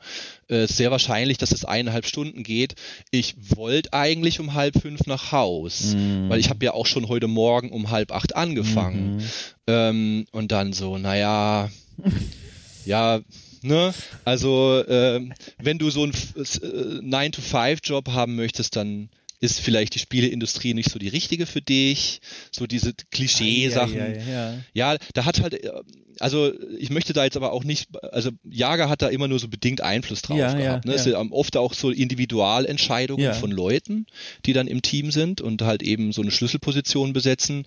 [0.49, 2.75] Äh, sehr wahrscheinlich, dass es eineinhalb Stunden geht.
[3.11, 6.29] Ich wollte eigentlich um halb fünf nach Haus, mm.
[6.29, 9.17] weil ich habe ja auch schon heute Morgen um halb acht angefangen.
[9.17, 9.23] Mm.
[9.67, 11.71] Ähm, und dann so, naja,
[12.85, 13.21] ja,
[13.63, 13.93] Ne?
[14.25, 15.21] Also äh,
[15.61, 19.09] wenn du so einen äh, 9-to-5-Job haben möchtest, dann
[19.41, 22.21] ist vielleicht die Spieleindustrie nicht so die richtige für dich,
[22.51, 23.97] so diese Klischee-Sachen.
[23.97, 25.71] Ja, ja, ja, ja, da hat halt, äh,
[26.19, 29.49] also ich möchte da jetzt aber auch nicht, also Jager hat da immer nur so
[29.49, 30.85] bedingt Einfluss drauf ja, gehabt.
[30.85, 30.95] Ne?
[30.95, 34.07] Es sind oft auch so Individualentscheidungen von Leuten,
[34.45, 37.65] die dann im Team sind und halt eben so eine Schlüsselposition besetzen.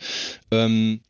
[0.52, 1.02] Ähm,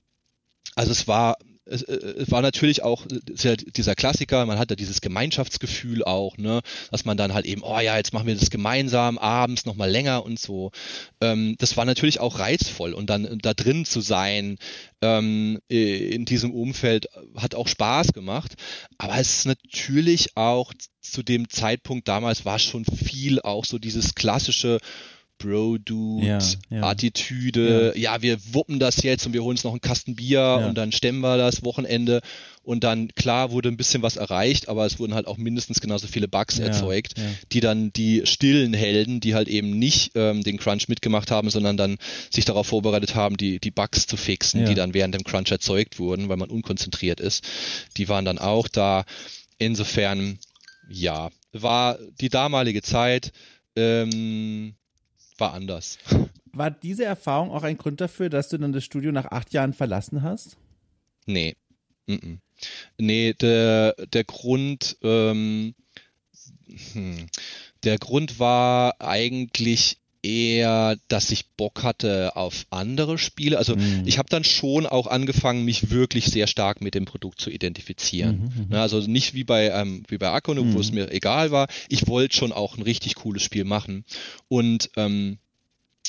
[0.75, 1.37] also es war
[1.71, 3.05] es, äh, es war natürlich auch
[3.37, 6.61] ja dieser Klassiker, man hat ja dieses Gemeinschaftsgefühl auch, ne,
[6.91, 10.25] dass man dann halt eben, oh ja, jetzt machen wir das gemeinsam, abends nochmal länger
[10.25, 10.71] und so.
[11.21, 14.57] Ähm, das war natürlich auch reizvoll und dann da drin zu sein
[15.01, 18.53] ähm, in diesem Umfeld hat auch Spaß gemacht.
[18.97, 24.13] Aber es ist natürlich auch zu dem Zeitpunkt damals war schon viel auch so dieses
[24.13, 24.79] klassische
[25.41, 27.93] Bro-Dude-Attitüde.
[27.95, 28.15] Ja, ja.
[28.15, 30.67] ja, wir wuppen das jetzt und wir holen uns noch einen Kasten Bier ja.
[30.67, 32.21] und dann stemmen wir das Wochenende.
[32.63, 36.05] Und dann, klar, wurde ein bisschen was erreicht, aber es wurden halt auch mindestens genauso
[36.05, 37.15] viele Bugs erzeugt,
[37.51, 41.75] die dann die stillen Helden, die halt eben nicht ähm, den Crunch mitgemacht haben, sondern
[41.75, 41.97] dann
[42.29, 45.97] sich darauf vorbereitet haben, die, die Bugs zu fixen, die dann während dem Crunch erzeugt
[45.97, 47.43] wurden, weil man unkonzentriert ist.
[47.97, 49.05] Die waren dann auch da.
[49.57, 50.37] Insofern,
[50.89, 53.31] ja, war die damalige Zeit,
[53.75, 54.73] ähm,
[55.41, 55.97] war anders.
[56.53, 59.71] War diese Erfahrung auch ein Grund dafür, dass du dann das Studio nach acht Jahren
[59.71, 60.57] verlassen hast?
[61.25, 61.55] Nee.
[62.07, 62.37] Mm -mm.
[62.97, 65.73] Nee, der, der Grund, ähm,
[66.91, 67.27] hm,
[67.85, 73.57] der Grund war eigentlich eher, dass ich Bock hatte auf andere Spiele.
[73.57, 74.03] Also mhm.
[74.05, 78.51] ich habe dann schon auch angefangen, mich wirklich sehr stark mit dem Produkt zu identifizieren.
[78.55, 78.75] Mhm, mhm.
[78.75, 80.73] also nicht wie bei ähm, wie bei Akono, mhm.
[80.73, 81.67] wo es mir egal war.
[81.89, 84.05] Ich wollte schon auch ein richtig cooles Spiel machen.
[84.47, 85.39] Und ähm,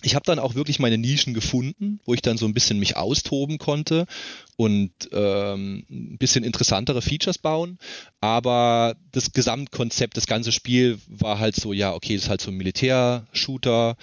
[0.02, 2.96] ich habe dann auch wirklich meine Nischen gefunden, wo ich dann so ein bisschen mich
[2.96, 4.06] austoben konnte
[4.56, 7.78] und ähm, ein bisschen interessantere Features bauen.
[8.20, 12.50] Aber das Gesamtkonzept, das ganze Spiel war halt so, ja, okay, das ist halt so
[12.50, 13.96] ein Militär-Shooter.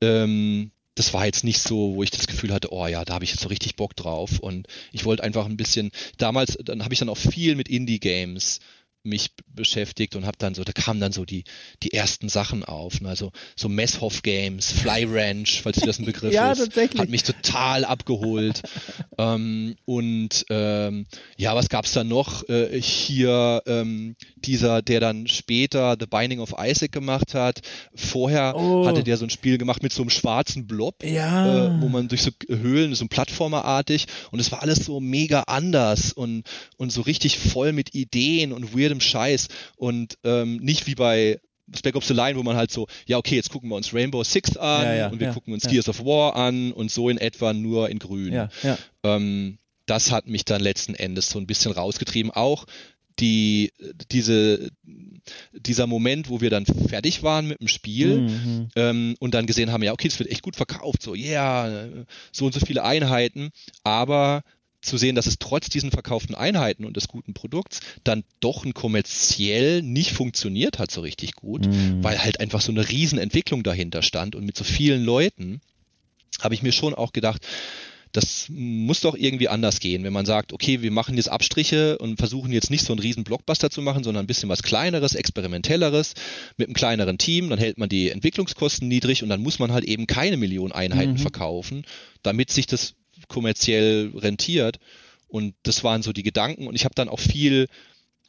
[0.00, 3.24] Ähm, das war jetzt nicht so, wo ich das Gefühl hatte, oh ja, da habe
[3.24, 4.38] ich jetzt so richtig Bock drauf.
[4.38, 8.60] Und ich wollte einfach ein bisschen, damals, dann habe ich dann auch viel mit Indie-Games
[9.04, 11.44] mich beschäftigt und habe dann so, da kamen dann so die,
[11.82, 13.00] die ersten Sachen auf.
[13.00, 13.08] Ne?
[13.08, 17.00] Also so Messhoff Games, Fly Ranch, falls dir das ein Begriff ja, ist, tatsächlich.
[17.00, 18.62] hat mich total abgeholt.
[19.18, 22.48] ähm, und ähm, ja, was gab's da noch?
[22.48, 27.60] Äh, hier ähm, dieser, der dann später The Binding of Isaac gemacht hat.
[27.94, 28.86] Vorher oh.
[28.86, 31.66] hatte der so ein Spiel gemacht mit so einem schwarzen Blob, ja.
[31.66, 35.42] äh, wo man durch so Höhlen, so ein Plattformerartig und es war alles so mega
[35.42, 36.44] anders und,
[36.76, 41.40] und so richtig voll mit Ideen und weirdem Scheiß und ähm, nicht wie bei
[41.74, 44.22] Spec Ops The Line, wo man halt so, ja, okay, jetzt gucken wir uns Rainbow
[44.22, 47.08] Six an ja, ja, und wir ja, gucken uns Gears of War an und so
[47.08, 48.32] in etwa nur in grün.
[49.02, 52.30] Ähm, das hat mich dann letzten Endes so ein bisschen rausgetrieben.
[52.30, 52.66] Auch
[53.18, 53.72] die,
[54.10, 54.68] diese,
[55.52, 58.68] dieser Moment, wo wir dann fertig waren mit dem Spiel mhm.
[58.76, 61.88] ähm, und dann gesehen haben, ja, okay, es wird echt gut verkauft, so, yeah,
[62.32, 63.50] so und so viele Einheiten,
[63.84, 64.42] aber
[64.84, 68.74] zu sehen, dass es trotz diesen verkauften Einheiten und des guten Produkts dann doch ein
[68.74, 72.02] kommerziell nicht funktioniert hat so richtig gut, mhm.
[72.02, 75.60] weil halt einfach so eine Riesenentwicklung dahinter stand und mit so vielen Leuten
[76.40, 77.46] habe ich mir schon auch gedacht,
[78.14, 82.16] das muss doch irgendwie anders gehen, wenn man sagt, okay, wir machen jetzt Abstriche und
[82.16, 86.14] versuchen jetzt nicht so einen riesen Blockbuster zu machen, sondern ein bisschen was kleineres, experimentelleres,
[86.56, 89.84] mit einem kleineren Team, dann hält man die Entwicklungskosten niedrig und dann muss man halt
[89.84, 91.18] eben keine Millionen Einheiten mhm.
[91.18, 91.84] verkaufen,
[92.22, 92.94] damit sich das
[93.34, 94.78] kommerziell rentiert.
[95.26, 96.68] Und das waren so die Gedanken.
[96.68, 97.66] Und ich habe dann auch viel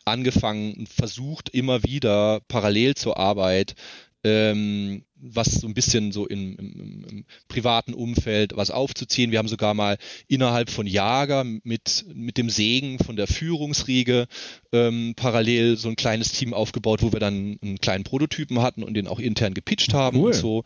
[0.06, 3.76] angefangen, versucht immer wieder parallel zur Arbeit,
[4.24, 9.32] ähm, was so ein bisschen so im, im, im, privaten Umfeld was aufzuziehen.
[9.32, 9.98] Wir haben sogar mal
[10.28, 14.28] innerhalb von Jager mit, mit dem Segen von der Führungsriege
[14.72, 18.96] ähm, parallel so ein kleines Team aufgebaut, wo wir dann einen kleinen Prototypen hatten und
[18.96, 20.32] den auch intern gepitcht haben cool.
[20.32, 20.64] und so.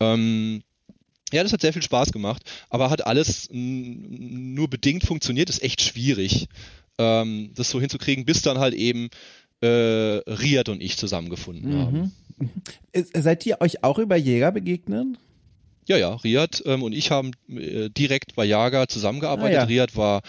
[0.00, 0.62] Ähm,
[1.34, 5.82] ja, das hat sehr viel Spaß gemacht, aber hat alles nur bedingt funktioniert, ist echt
[5.82, 6.48] schwierig,
[6.98, 9.10] ähm, das so hinzukriegen, bis dann halt eben
[9.60, 11.80] äh, Riad und ich zusammengefunden mhm.
[11.80, 12.12] haben.
[12.92, 15.06] Äh, seid ihr euch auch über Jäger begegnet?
[15.86, 19.58] Ja, ja, Riad ähm, und ich haben äh, direkt bei Jager zusammengearbeitet.
[19.58, 19.64] Ah, ja.
[19.64, 20.22] Riad war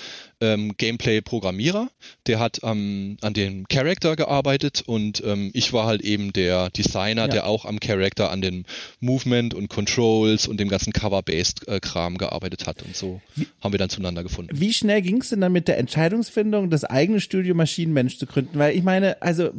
[0.45, 1.89] ähm, Gameplay-Programmierer,
[2.27, 7.23] der hat ähm, an dem Character gearbeitet und ähm, ich war halt eben der Designer,
[7.23, 7.27] ja.
[7.27, 8.65] der auch am Character, an den
[8.99, 13.89] Movement und Controls und dem ganzen Cover-Based-Kram gearbeitet hat und so wie, haben wir dann
[13.89, 14.51] zueinander gefunden.
[14.53, 18.57] Wie schnell ging es denn dann mit der Entscheidungsfindung, das eigene Studio Maschinenmensch zu gründen?
[18.59, 19.49] Weil ich meine, also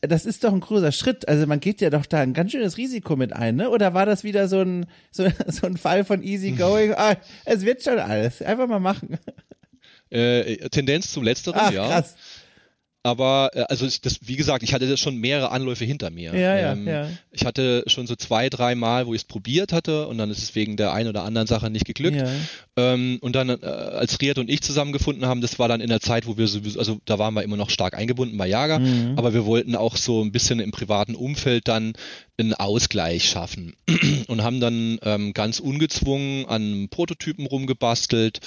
[0.00, 1.28] das ist doch ein großer Schritt.
[1.28, 3.70] Also man geht ja doch da ein ganz schönes Risiko mit ein, ne?
[3.70, 6.92] Oder war das wieder so ein so, so ein Fall von easy going?
[6.96, 8.42] ah, es wird schon alles.
[8.42, 9.18] Einfach mal machen.
[10.16, 11.86] Äh, Tendenz zum Letzteren, Ach, ja.
[11.86, 12.16] Krass.
[13.06, 16.34] Aber äh, also ich, das, wie gesagt, ich hatte das schon mehrere Anläufe hinter mir.
[16.34, 17.10] Ja, ähm, ja, ja.
[17.30, 20.42] Ich hatte schon so zwei, drei Mal, wo ich es probiert hatte und dann ist
[20.42, 22.16] es wegen der einen oder anderen Sache nicht geglückt.
[22.16, 22.28] Ja.
[22.76, 26.00] Ähm, und dann, äh, als Riad und ich zusammengefunden haben, das war dann in der
[26.00, 29.14] Zeit, wo wir sowieso, also da waren wir immer noch stark eingebunden bei Jager, mhm.
[29.16, 31.92] aber wir wollten auch so ein bisschen im privaten Umfeld dann
[32.38, 33.76] einen Ausgleich schaffen
[34.26, 38.40] und haben dann ähm, ganz ungezwungen an Prototypen rumgebastelt,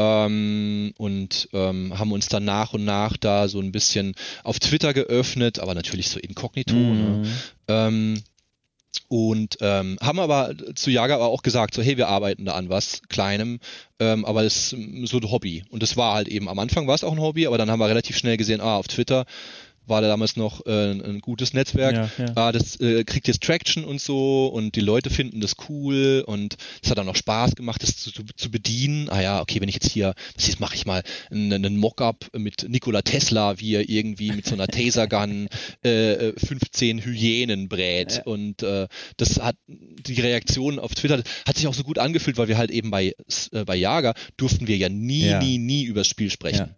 [0.00, 4.94] ähm, und ähm, haben uns dann nach und nach da so ein bisschen auf Twitter
[4.94, 6.74] geöffnet, aber natürlich so inkognito.
[6.74, 6.82] Ne?
[6.84, 7.22] Mhm.
[7.22, 7.28] Ne?
[7.68, 8.22] Ähm,
[9.08, 12.70] und ähm, haben aber zu Jager aber auch gesagt, so hey, wir arbeiten da an
[12.70, 13.60] was Kleinem,
[13.98, 15.64] ähm, aber das ist so ein Hobby.
[15.68, 17.80] Und das war halt eben, am Anfang war es auch ein Hobby, aber dann haben
[17.80, 19.26] wir relativ schnell gesehen, ah, auf Twitter
[19.90, 21.94] war da damals noch äh, ein gutes Netzwerk.
[21.94, 22.32] Ja, ja.
[22.36, 26.56] Ah, das äh, kriegt jetzt Traction und so und die Leute finden das cool und
[26.82, 29.08] es hat dann auch Spaß gemacht, das zu, zu bedienen.
[29.10, 32.30] Ah ja, okay, wenn ich jetzt hier, das jetzt mache ich mal einen, einen Mockup
[32.36, 35.48] mit Nikola Tesla, wie er irgendwie mit so einer Tasergun
[35.82, 38.16] äh, 15 Hyänen brät.
[38.16, 38.22] Ja.
[38.24, 38.86] Und äh,
[39.16, 42.70] das hat die Reaktion auf Twitter hat sich auch so gut angefühlt, weil wir halt
[42.70, 43.14] eben bei,
[43.52, 46.74] äh, bei Jager durften wir ja nie, nie, nie übers Spiel sprechen.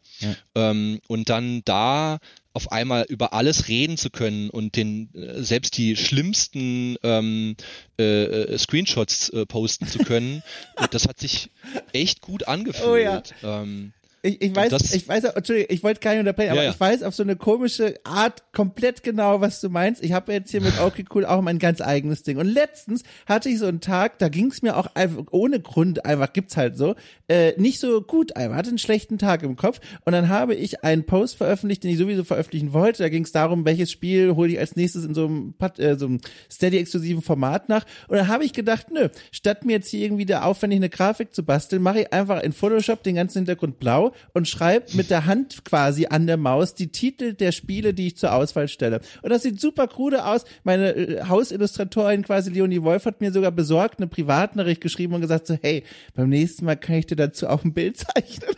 [0.55, 2.19] Ähm, und dann da
[2.55, 7.57] auf einmal über alles reden zu können und den äh, selbst die schlimmsten ähm,
[7.99, 10.43] äh, äh Screenshots äh, posten zu können,
[10.91, 11.51] das hat sich
[11.93, 12.87] echt gut angefühlt.
[12.87, 13.63] Oh ja.
[13.63, 13.93] Ähm,
[14.25, 16.71] ich, ich weiß, das, ich weiß, Entschuldigung, ich wollte gar nicht unterbrechen, aber ja, ja.
[16.71, 20.03] ich weiß auf so eine komische Art komplett genau, was du meinst.
[20.05, 22.39] Ich habe jetzt hier mit Okay Cool auch mein ganz eigenes Ding.
[22.39, 26.07] Und letztens hatte ich so einen Tag, da ging es mir auch einfach ohne Grund,
[26.07, 26.95] einfach gibt's halt so,
[27.27, 29.81] äh, nicht so gut einfach, hatte einen schlechten Tag im Kopf.
[30.05, 33.03] Und dann habe ich einen Post veröffentlicht, den ich sowieso veröffentlichen wollte.
[33.03, 36.07] Da ging es darum, welches Spiel hole ich als nächstes in so einem, äh, so
[36.07, 37.85] einem Steady-exklusiven Format nach.
[38.07, 41.35] Und dann habe ich gedacht, nö, statt mir jetzt hier irgendwie da aufwendig eine Grafik
[41.35, 45.27] zu basteln, mache ich einfach in Photoshop den ganzen Hintergrund blau und schreibe mit der
[45.27, 49.01] Hand quasi an der Maus die Titel der Spiele, die ich zur Auswahl stelle.
[49.23, 50.45] Und das sieht super krude aus.
[50.65, 55.47] Meine äh, Hausillustratorin quasi Leonie Wolf hat mir sogar besorgt eine Privatnachricht geschrieben und gesagt
[55.47, 55.85] so, hey,
[56.15, 58.57] beim nächsten Mal kann ich dir dazu auch ein Bild zeichnen.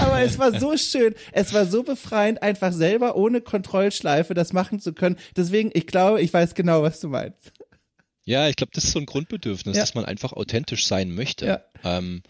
[0.00, 4.80] Aber es war so schön, es war so befreiend, einfach selber ohne Kontrollschleife das machen
[4.80, 5.16] zu können.
[5.36, 7.52] Deswegen, ich glaube, ich weiß genau, was du meinst.
[8.24, 9.82] Ja, ich glaube, das ist so ein Grundbedürfnis, ja.
[9.82, 11.46] dass man einfach authentisch sein möchte.
[11.46, 11.60] Ja.
[11.84, 12.22] Ähm,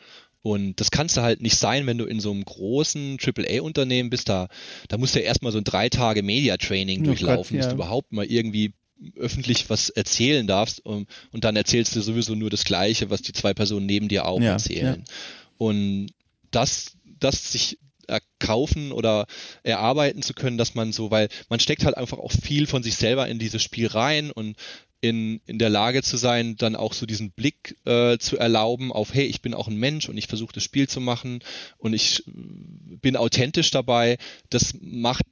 [0.47, 4.29] und das kannst du halt nicht sein, wenn du in so einem großen AAA-Unternehmen bist.
[4.29, 4.47] Da,
[4.87, 7.57] da musst du ja erstmal so ein drei Tage Media-Training oh durchlaufen, Gott, ja.
[7.57, 8.73] bis du überhaupt mal irgendwie
[9.17, 13.33] öffentlich was erzählen darfst und, und, dann erzählst du sowieso nur das Gleiche, was die
[13.33, 15.03] zwei Personen neben dir auch ja, erzählen.
[15.05, 15.15] Ja.
[15.59, 16.11] Und
[16.53, 19.27] das, das sich erkaufen oder
[19.65, 22.95] erarbeiten zu können, dass man so, weil man steckt halt einfach auch viel von sich
[22.95, 24.57] selber in dieses Spiel rein und
[25.01, 29.15] in, in der Lage zu sein, dann auch so diesen Blick äh, zu erlauben auf,
[29.15, 31.41] hey, ich bin auch ein Mensch und ich versuche das Spiel zu machen
[31.79, 34.19] und ich bin authentisch dabei,
[34.51, 35.25] das macht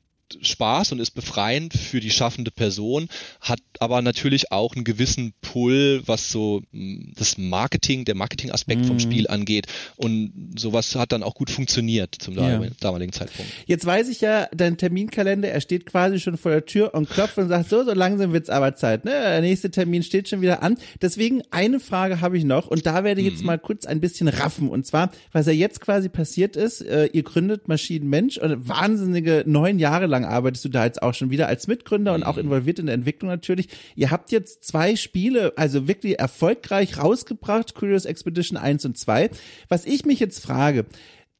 [0.43, 3.09] Spaß und ist befreiend für die schaffende Person,
[3.41, 8.87] hat aber natürlich auch einen gewissen Pull, was so hm, das Marketing, der Marketingaspekt mhm.
[8.87, 9.66] vom Spiel angeht.
[9.97, 12.61] Und sowas hat dann auch gut funktioniert zum ja.
[12.80, 13.51] damaligen Zeitpunkt.
[13.66, 17.39] Jetzt weiß ich ja, dein Terminkalender, er steht quasi schon vor der Tür und klopft
[17.39, 19.05] und sagt, so, so langsam wird's aber Zeit.
[19.05, 19.11] Ne?
[19.11, 20.76] Der nächste Termin steht schon wieder an.
[21.01, 23.47] Deswegen eine Frage habe ich noch und da werde ich jetzt mhm.
[23.47, 24.68] mal kurz ein bisschen raffen.
[24.68, 29.78] Und zwar, was ja jetzt quasi passiert ist, äh, ihr gründet Maschinenmensch und wahnsinnige neun
[29.78, 32.43] Jahre lang arbeitest du da jetzt auch schon wieder als Mitgründer und auch mhm.
[32.43, 33.68] involviert in der Entwicklung natürlich.
[33.95, 39.31] Ihr habt jetzt zwei Spiele, also wirklich erfolgreich rausgebracht, Curious Expedition 1 und 2.
[39.68, 40.87] Was ich mich jetzt frage,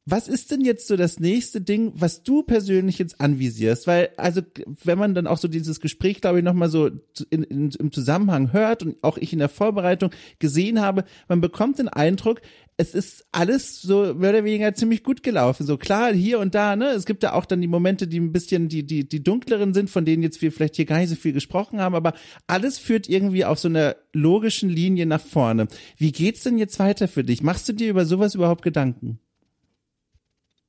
[0.07, 3.87] was ist denn jetzt so das nächste Ding, was du persönlich jetzt anvisierst?
[3.87, 4.41] Weil, also,
[4.83, 6.91] wenn man dann auch so dieses Gespräch, glaube ich, nochmal so
[7.31, 11.79] in, in, im Zusammenhang hört und auch ich in der Vorbereitung gesehen habe, man bekommt
[11.79, 12.41] den Eindruck,
[12.77, 15.65] es ist alles so mehr oder weniger ziemlich gut gelaufen.
[15.65, 16.89] So klar, hier und da, ne?
[16.89, 19.89] Es gibt ja auch dann die Momente, die ein bisschen die, die, die dunkleren sind,
[19.89, 22.13] von denen jetzt wir vielleicht hier gar nicht so viel gesprochen haben, aber
[22.47, 25.67] alles führt irgendwie auf so einer logischen Linie nach vorne.
[25.97, 27.41] Wie geht's denn jetzt weiter für dich?
[27.41, 29.19] Machst du dir über sowas überhaupt Gedanken?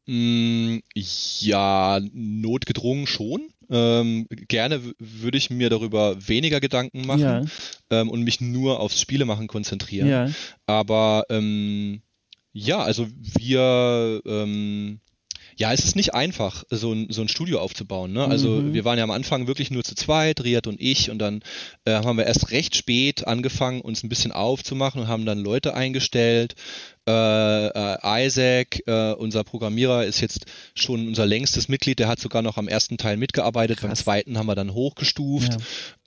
[0.07, 3.49] Mm, ja, notgedrungen schon.
[3.71, 7.43] Ähm, gerne würde ich mir darüber weniger Gedanken machen ja.
[7.91, 10.09] ähm, und mich nur aufs Spiele machen konzentrieren.
[10.09, 10.31] Ja.
[10.67, 12.03] Aber ähm,
[12.53, 15.01] ja, also wir ähm,
[15.59, 18.13] ja, es ist nicht einfach, so ein, so ein Studio aufzubauen.
[18.13, 18.27] Ne?
[18.27, 18.75] Also mhm.
[18.75, 21.41] wir waren ja am Anfang wirklich nur zu zweit, Riad und ich, und dann
[21.87, 25.75] äh, haben wir erst recht spät angefangen, uns ein bisschen aufzumachen und haben dann Leute
[25.75, 26.57] eingestellt,
[27.07, 31.99] äh, äh, Isaac, äh, unser Programmierer, ist jetzt schon unser längstes Mitglied.
[31.99, 33.79] Der hat sogar noch am ersten Teil mitgearbeitet.
[33.79, 33.89] Krass.
[33.89, 35.57] Beim zweiten haben wir dann hochgestuft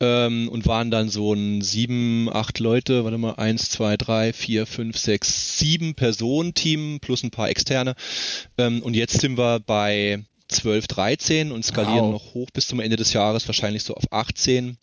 [0.01, 0.25] ja.
[0.25, 4.65] ähm, und waren dann so ein sieben, acht Leute, warte mal, eins, zwei, drei, vier,
[4.65, 7.95] fünf, sechs, sieben Personen-Team plus ein paar externe.
[8.57, 12.11] Ähm, und jetzt sind wir bei 12, 13 und skalieren wow.
[12.11, 14.77] noch hoch bis zum Ende des Jahres, wahrscheinlich so auf 18.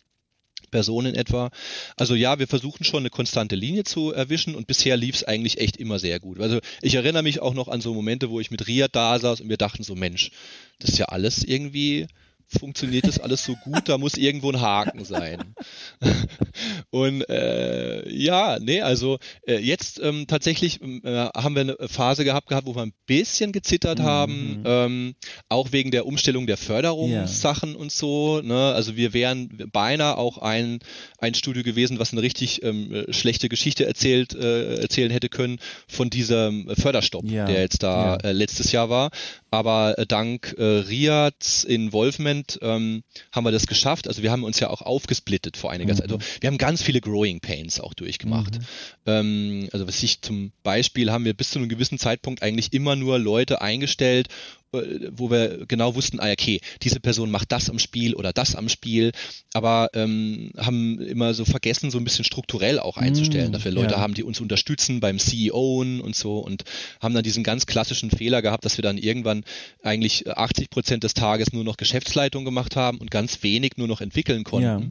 [0.71, 1.49] Personen etwa.
[1.95, 5.59] Also ja, wir versuchen schon eine konstante Linie zu erwischen und bisher lief es eigentlich
[5.59, 6.39] echt immer sehr gut.
[6.39, 9.41] Also ich erinnere mich auch noch an so Momente, wo ich mit Ria da saß
[9.41, 10.31] und wir dachten so, Mensch,
[10.79, 12.07] das ist ja alles irgendwie
[12.47, 15.53] funktioniert das alles so gut, da muss irgendwo ein Haken sein.
[16.89, 22.47] und äh, ja, nee, also äh, jetzt ähm, tatsächlich äh, haben wir eine Phase gehabt,
[22.47, 24.03] gehabt, wo wir ein bisschen gezittert mhm.
[24.03, 25.15] haben, ähm,
[25.49, 27.77] auch wegen der Umstellung der Förderungssachen ja.
[27.77, 28.41] und so.
[28.41, 28.73] Ne?
[28.73, 30.79] Also wir wären beinahe auch ein,
[31.19, 36.09] ein Studio gewesen, was eine richtig ähm, schlechte Geschichte erzählt, äh, erzählen hätte können von
[36.09, 37.45] diesem Förderstopp, ja.
[37.45, 38.29] der jetzt da ja.
[38.29, 39.11] äh, letztes Jahr war.
[39.49, 44.07] Aber äh, dank äh, Riads Involvement ähm, haben wir das geschafft.
[44.07, 45.97] Also wir haben uns ja auch aufgesplittet vor einiger mhm.
[45.97, 46.11] Zeit.
[46.11, 48.59] Also wir haben ganz viele Growing Pains auch durchgemacht.
[48.59, 48.65] Mhm.
[49.05, 52.95] Ähm, also was ich zum Beispiel haben wir bis zu einem gewissen Zeitpunkt eigentlich immer
[52.95, 54.27] nur Leute eingestellt,
[54.71, 58.67] wo wir genau wussten, ah, okay, diese Person macht das am Spiel oder das am
[58.69, 59.11] Spiel,
[59.53, 63.71] aber ähm, haben immer so vergessen, so ein bisschen strukturell auch einzustellen, mm, dass wir
[63.71, 63.99] Leute ja.
[63.99, 66.63] haben, die uns unterstützen beim CEO und so und
[67.01, 69.43] haben dann diesen ganz klassischen Fehler gehabt, dass wir dann irgendwann
[69.83, 74.01] eigentlich 80 Prozent des Tages nur noch Geschäftsleitung gemacht haben und ganz wenig nur noch
[74.01, 74.65] entwickeln konnten.
[74.65, 74.81] Ja.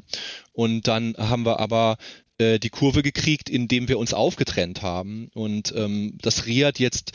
[0.52, 1.98] Und dann haben wir aber
[2.38, 5.30] äh, die Kurve gekriegt, indem wir uns aufgetrennt haben.
[5.32, 7.12] Und ähm, das Riad jetzt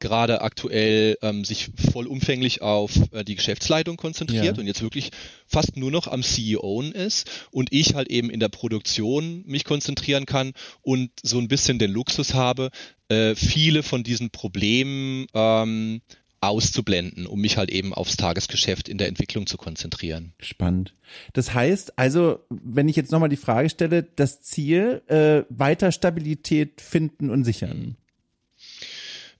[0.00, 4.60] gerade aktuell ähm, sich vollumfänglich auf äh, die Geschäftsleitung konzentriert ja.
[4.60, 5.10] und jetzt wirklich
[5.46, 10.26] fast nur noch am CEO ist und ich halt eben in der Produktion mich konzentrieren
[10.26, 12.70] kann und so ein bisschen den Luxus habe,
[13.08, 16.00] äh, viele von diesen Problemen ähm,
[16.44, 20.34] auszublenden, um mich halt eben aufs Tagesgeschäft in der Entwicklung zu konzentrieren.
[20.40, 20.94] Spannend.
[21.32, 26.80] Das heißt also, wenn ich jetzt nochmal die Frage stelle, das Ziel, äh, weiter Stabilität
[26.80, 27.96] finden und sichern.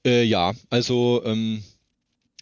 [0.04, 1.62] Äh, ja, also ähm,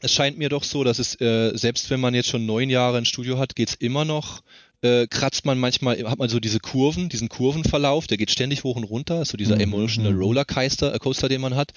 [0.01, 2.99] es scheint mir doch so, dass es, äh, selbst wenn man jetzt schon neun Jahre
[2.99, 4.43] ein Studio hat, geht's immer noch
[4.83, 8.77] äh, kratzt man manchmal, hat man so diese Kurven, diesen Kurvenverlauf, der geht ständig hoch
[8.77, 9.63] und runter, ist so dieser mhm.
[9.63, 10.23] emotional mhm.
[10.23, 11.73] Rollercoaster, äh, Coaster, den man hat.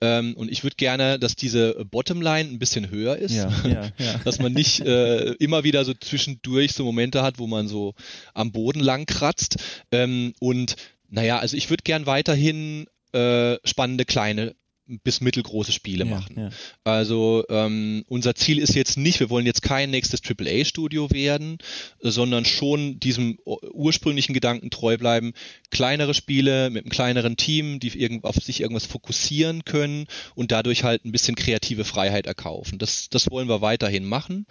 [0.00, 4.18] Ähm, und ich würde gerne, dass diese Bottomline ein bisschen höher ist, ja, ja, ja.
[4.24, 7.94] dass man nicht äh, immer wieder so zwischendurch so Momente hat, wo man so
[8.32, 9.56] am Boden lang kratzt.
[9.90, 10.76] Ähm, und
[11.08, 14.54] naja, also ich würde gern weiterhin äh, spannende kleine
[14.86, 16.34] bis mittelgroße Spiele ja, machen.
[16.38, 16.50] Ja.
[16.84, 21.58] Also ähm, unser Ziel ist jetzt nicht, wir wollen jetzt kein nächstes AAA-Studio werden,
[22.00, 25.32] sondern schon diesem ursprünglichen Gedanken treu bleiben.
[25.70, 30.84] Kleinere Spiele mit einem kleineren Team, die irgend, auf sich irgendwas fokussieren können und dadurch
[30.84, 32.78] halt ein bisschen kreative Freiheit erkaufen.
[32.78, 34.46] Das, das wollen wir weiterhin machen.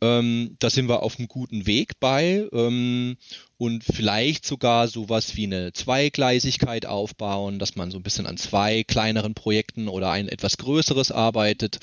[0.00, 3.16] Ähm, da sind wir auf einem guten Weg bei ähm,
[3.56, 8.84] und vielleicht sogar sowas wie eine Zweigleisigkeit aufbauen, dass man so ein bisschen an zwei
[8.84, 11.80] kleineren Projekten oder ein etwas größeres arbeitet,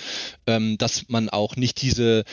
[0.48, 2.24] ähm, dass man auch nicht diese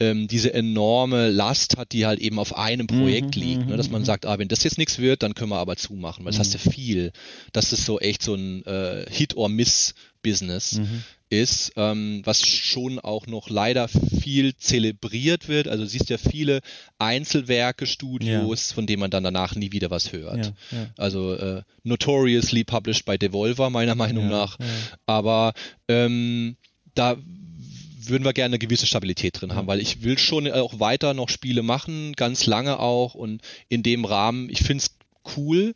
[0.00, 3.66] ähm, diese enorme Last hat, die halt eben auf einem Projekt mhm, liegt.
[3.68, 3.76] Ne?
[3.76, 4.06] Dass man mhm.
[4.06, 6.54] sagt, ah, wenn das jetzt nichts wird, dann können wir aber zumachen, weil das mhm.
[6.54, 7.12] hast ja viel.
[7.52, 10.78] Das ist so echt so ein äh, Hit-or-Miss-Business.
[10.78, 15.68] Mhm ist, ähm, was schon auch noch leider viel zelebriert wird.
[15.68, 16.60] Also siehst ja viele
[16.98, 18.74] Einzelwerke, Studios, ja.
[18.74, 20.46] von denen man dann danach nie wieder was hört.
[20.46, 20.86] Ja, ja.
[20.98, 24.58] Also äh, notoriously published by Devolver, meiner Meinung nach.
[25.06, 25.54] Aber
[25.88, 26.56] ähm,
[26.94, 27.16] da
[28.02, 31.28] würden wir gerne eine gewisse Stabilität drin haben, weil ich will schon auch weiter noch
[31.28, 34.96] Spiele machen, ganz lange auch und in dem Rahmen, ich finde es
[35.36, 35.74] cool,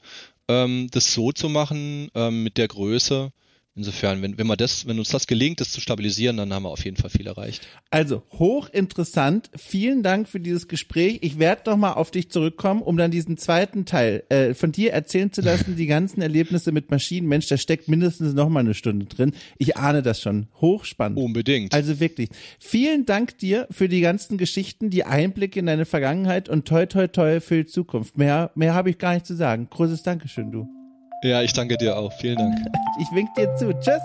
[0.49, 3.31] ähm, das so zu machen, ähm, mit der Größe.
[3.77, 6.85] Insofern, wenn, wenn, das, wenn uns das gelingt, das zu stabilisieren, dann haben wir auf
[6.85, 7.67] jeden Fall viel erreicht.
[7.91, 9.51] Also hochinteressant.
[9.57, 11.19] Vielen Dank für dieses Gespräch.
[11.23, 14.93] Ich werde noch mal auf dich zurückkommen, um dann diesen zweiten Teil äh, von dir
[14.93, 15.75] erzählen zu lassen.
[15.85, 17.27] Die ganzen Erlebnisse mit Maschinen.
[17.27, 19.33] Mensch, da steckt mindestens noch mal eine Stunde drin.
[19.59, 20.47] Ich ahne das schon.
[20.61, 21.19] Hochspannend.
[21.19, 21.75] Unbedingt.
[21.75, 22.29] Also wirklich.
[22.61, 27.09] Vielen Dank dir für die ganzen Geschichten, die Einblicke in deine Vergangenheit und toi toi
[27.09, 28.19] toi für die Zukunft.
[28.19, 29.67] Mehr, mehr habe ich gar nicht zu sagen.
[29.69, 30.84] Großes Dankeschön, du.
[31.25, 32.13] Ja, ich danke dir auch.
[32.13, 32.55] Vielen Dank.
[33.01, 33.73] Ich wink dir zu.
[33.81, 34.03] Tschüss.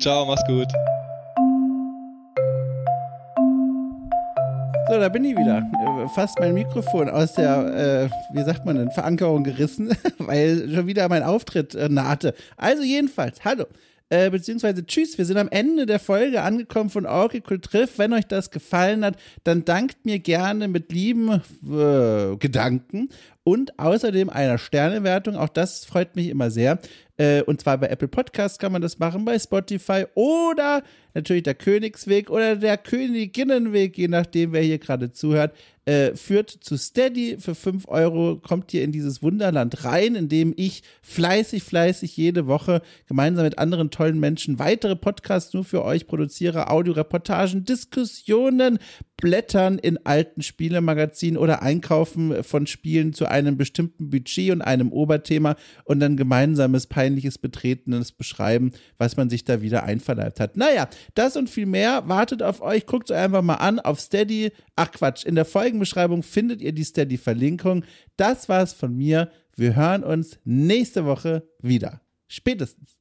[0.00, 0.66] Ciao, mach's gut.
[4.88, 5.62] So, da bin ich wieder.
[6.14, 11.08] Fast mein Mikrofon aus der, äh, wie sagt man denn, Verankerung gerissen, weil schon wieder
[11.10, 12.34] mein Auftritt äh, nahte.
[12.56, 13.66] Also jedenfalls, hallo.
[14.10, 17.98] Äh, beziehungsweise tschüss, wir sind am Ende der Folge angekommen von Oracle Triff.
[17.98, 23.08] Wenn euch das gefallen hat, dann dankt mir gerne mit lieben äh, Gedanken
[23.44, 25.36] und außerdem einer Sternewertung.
[25.36, 26.78] Auch das freut mich immer sehr.
[27.16, 30.82] Äh, und zwar bei Apple Podcasts kann man das machen, bei Spotify oder
[31.14, 35.52] natürlich der Königsweg oder der Königinnenweg, je nachdem, wer hier gerade zuhört
[35.86, 37.36] äh, führt zu Steady.
[37.38, 42.46] Für 5 Euro kommt ihr in dieses Wunderland rein, in dem ich fleißig, fleißig jede
[42.46, 48.78] Woche gemeinsam mit anderen tollen Menschen weitere Podcasts nur für euch produziere, Audioreportagen, Diskussionen,
[49.16, 55.56] Blättern in alten Spielemagazinen oder Einkaufen von Spielen zu einem bestimmten Budget und einem Oberthema
[55.84, 60.56] und dann gemeinsames peinliches Betretenes beschreiben, was man sich da wieder einverleibt hat.
[60.56, 62.86] Naja, das und viel mehr wartet auf euch.
[62.86, 64.52] Guckt es einfach mal an auf Steady.
[64.74, 67.84] Ach Quatsch, in der Folgenbeschreibung findet ihr die Steady-Verlinkung.
[68.16, 69.30] Das war's von mir.
[69.54, 72.00] Wir hören uns nächste Woche wieder.
[72.26, 72.93] Spätestens.